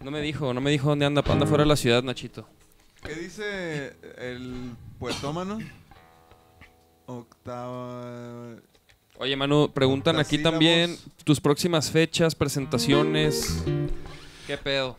[0.00, 1.22] No me dijo, no me dijo dónde anda.
[1.26, 2.48] Anda fuera de la ciudad, Nachito.
[3.04, 5.58] ¿Qué dice el poetómano?
[7.06, 8.56] Octava.
[9.18, 13.62] Oye, Manu, preguntan aquí también tus próximas fechas, presentaciones.
[14.46, 14.96] ¿Qué pedo?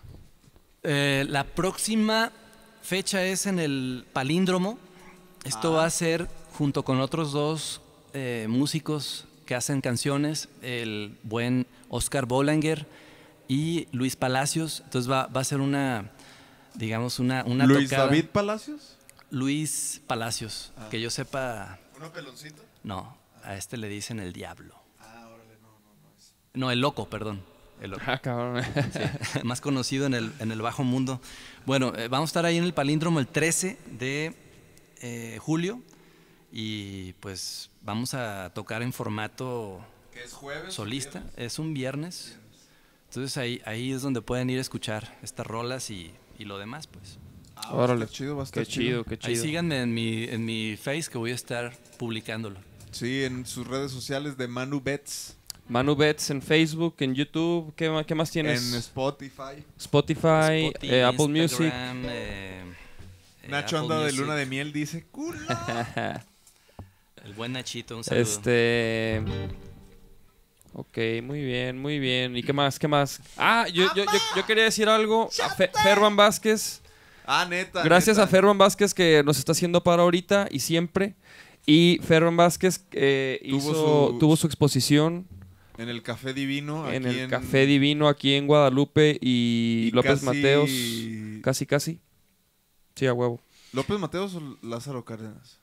[0.84, 2.32] Eh, la próxima
[2.89, 4.79] fecha es en el Palíndromo.
[5.45, 6.27] Esto va a ser
[6.57, 7.81] junto con otros dos
[8.13, 12.87] eh, músicos que hacen canciones, el buen Oscar Bolanger
[13.47, 14.81] y Luis Palacios.
[14.85, 16.09] Entonces va, va a ser una,
[16.73, 18.07] digamos, una, una Luis tocada.
[18.07, 18.97] David Palacios.
[19.29, 20.87] Luis Palacios, Ah.
[20.89, 22.63] que yo sepa, ¿Uno peloncito?
[22.83, 24.73] no, a este le dicen el diablo.
[26.55, 27.43] No, el loco, perdón.
[27.82, 27.93] El.
[28.05, 28.63] Ah, cabrón.
[28.91, 31.21] Sí, más conocido en el, en el bajo mundo.
[31.65, 34.36] Bueno, eh, vamos a estar ahí en el palíndromo el 13 de
[35.01, 35.82] eh, julio
[36.51, 39.80] y pues vamos a tocar en formato
[40.11, 40.73] Que es jueves.
[40.73, 41.23] solista.
[41.38, 42.38] Es un viernes.
[43.09, 46.88] Entonces ahí, ahí es donde pueden ir a escuchar estas rolas y, y lo demás,
[46.88, 47.17] pues.
[47.55, 48.07] Ah, Órale.
[48.07, 49.43] chido, va a estar Qué chido, qué Ahí chido.
[49.43, 52.59] síganme en mi, en mi face que voy a estar publicándolo.
[52.91, 55.36] Sí, en sus redes sociales de Manu Bets.
[55.70, 57.74] Manu Bets en Facebook, en YouTube.
[57.76, 58.74] ¿Qué, qué más tienes?
[58.74, 59.63] En Spotify.
[59.78, 60.20] Spotify,
[60.67, 61.59] Spotify, eh, Apple Music.
[61.61, 62.63] Instagram, eh,
[63.43, 64.20] eh, Nacho Apple anda de Music.
[64.22, 65.39] luna de miel, dice, culo.
[67.26, 68.22] El buen Nachito, un saludo.
[68.24, 69.22] Este.
[70.74, 72.36] Ok, muy bien, muy bien.
[72.38, 72.80] ¿Y qué más?
[72.80, 73.22] ¿Qué más?
[73.38, 75.30] Ah, yo, yo, yo, yo quería decir algo.
[75.43, 76.82] A Fe- Ferban Vázquez.
[77.26, 77.84] Ah, neta.
[77.84, 78.26] Gracias neta.
[78.26, 81.15] a Ferban Vázquez que nos está haciendo para ahorita y siempre.
[81.65, 83.74] Y Ferban Vázquez eh, Tuvo hizo,
[84.11, 85.28] su- tuvo su exposición
[85.80, 86.91] En el Café Divino.
[86.91, 90.69] en aquí el Café Divino aquí en Guadalupe y, y López casi- Mateos.
[91.43, 91.99] Casi, casi.
[92.95, 93.39] Sí, a huevo.
[93.71, 95.59] ¿López Mateos o Lázaro Cárdenas?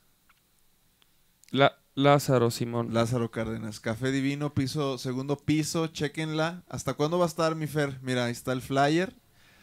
[1.51, 2.93] La, Lázaro Simón.
[2.93, 3.79] Lázaro Cárdenas.
[3.79, 6.63] Café Divino, piso, segundo piso, chequenla.
[6.67, 7.99] ¿Hasta cuándo va a estar mi Fer?
[8.01, 9.13] Mira, ahí está el flyer.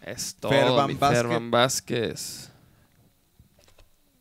[0.06, 1.18] es todo, mi Vázquez.
[1.22, 2.50] Ferban Vázquez.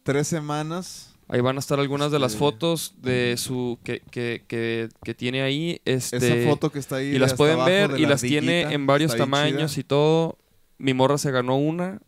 [0.04, 1.13] Tres semanas.
[1.34, 5.14] Ahí van a estar algunas de las Este- fotos de su que, que, que, que
[5.16, 5.82] tiene ahí.
[5.84, 7.08] Este, Esa foto que está ahí.
[7.08, 9.82] y las pueden ver y la las tiene en varios tamaños chida.
[9.82, 10.38] y todo.
[10.78, 12.00] Mi morra se ganó una.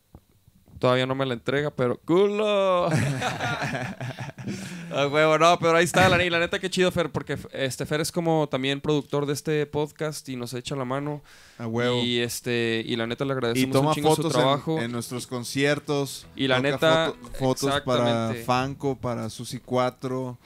[0.79, 2.87] Todavía no me la entrega, pero culo.
[4.91, 7.85] A huevo, no, pero ahí está, la, y la neta que chido Fer, porque este
[7.85, 11.21] Fer es como también productor de este podcast y nos echa la mano.
[11.57, 12.01] A huevo.
[12.03, 14.77] Y este y la neta le Y agradecemos toma un chingo su fotos trabajo.
[14.77, 16.27] en, en nuestros conciertos.
[16.35, 17.37] Y la neta, foto-
[17.69, 18.33] fotos para.
[18.45, 20.37] Fanco, para Susi 4.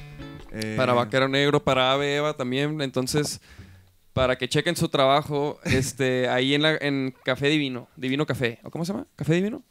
[0.51, 2.82] eh, para Vaquero Negro, para Ave Eva también.
[2.82, 3.41] Entonces,
[4.13, 8.59] para que chequen su trabajo, este, ahí en, la, en Café Divino, Divino Café.
[8.63, 9.07] ¿O cómo se llama?
[9.15, 9.63] ¿Café Divino?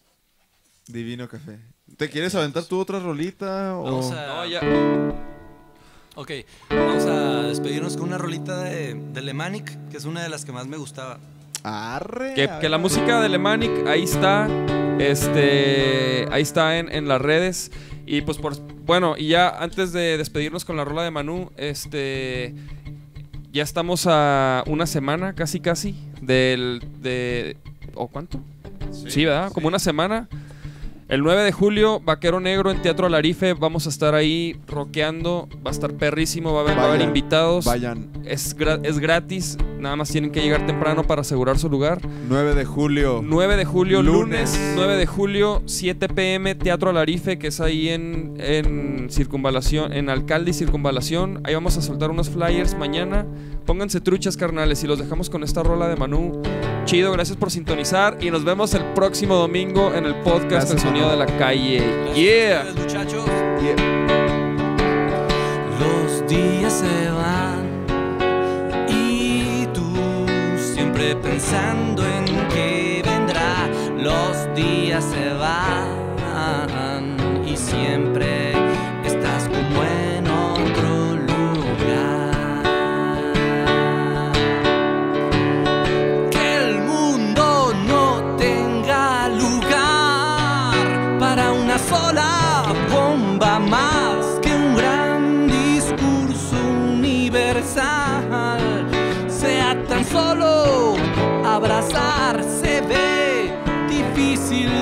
[0.88, 1.58] Divino Café.
[1.96, 3.76] ¿Te quieres aventar tú otra rolita?
[3.76, 3.84] O...
[3.84, 4.60] Vamos a- No, ya.
[6.14, 6.32] Ok,
[6.70, 10.50] vamos a despedirnos con una rolita de, de Lemanic, que es una de las que
[10.52, 11.18] más me gustaba.
[11.62, 12.34] Arre.
[12.34, 14.48] Que, la música de Lemanic ahí está.
[14.98, 16.26] Este.
[16.32, 17.70] Ahí está en, en las redes.
[18.06, 18.56] Y pues por.
[18.84, 22.54] Bueno, y ya antes de despedirnos con la rola de Manu, este.
[23.52, 26.82] Ya estamos a una semana, casi casi, del.
[27.00, 27.56] de.
[27.94, 28.40] ¿O cuánto?
[28.92, 29.52] Sí, ¿verdad?
[29.52, 30.28] Como una semana.
[31.08, 33.54] El 9 de julio, Vaquero Negro en Teatro Alarife.
[33.54, 35.48] Vamos a estar ahí rockeando.
[35.66, 36.52] Va a estar perrísimo.
[36.52, 37.64] Va a haber, va a haber Vayan, invitados.
[37.64, 38.10] Vayan.
[38.26, 39.56] Es, gra- es gratis.
[39.78, 42.00] Nada más tienen que llegar temprano para asegurar su lugar.
[42.28, 43.22] 9 de julio.
[43.24, 44.52] 9 de julio, lunes.
[44.54, 44.72] Lunes.
[44.76, 50.50] 9 de julio, 7 pm, Teatro Alarife, que es ahí en, en Circunvalación, en Alcalde
[50.50, 51.40] y Circunvalación.
[51.44, 53.24] Ahí vamos a soltar unos flyers mañana.
[53.68, 56.40] Pónganse truchas, carnales, y los dejamos con esta rola de Manu.
[56.86, 58.16] Chido, gracias por sintonizar.
[58.18, 61.20] Y nos vemos el próximo domingo en el podcast Gracias, El Sonido Manu.
[61.20, 61.76] de la Calle.
[62.14, 62.64] Yeah.
[62.66, 63.24] ustedes, muchachos.
[63.60, 63.76] Yeah.
[65.78, 67.84] Los días se van
[68.88, 69.94] y tú
[70.56, 73.68] siempre pensando en que vendrá.
[73.98, 78.47] Los días se van y siempre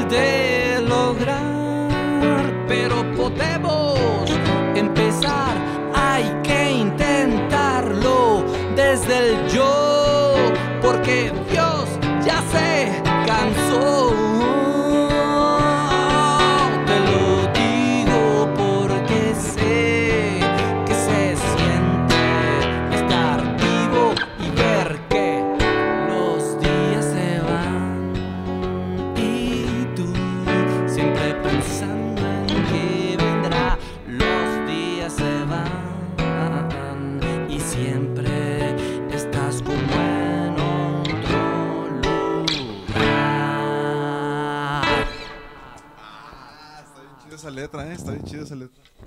[0.08, 4.30] de lograr, pero podemos
[4.74, 5.54] empezar.
[5.94, 8.44] Hay que intentarlo
[8.74, 10.34] desde el yo,
[10.82, 11.88] porque Dios
[12.24, 12.75] ya se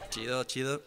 [0.09, 0.81] Chido, chido.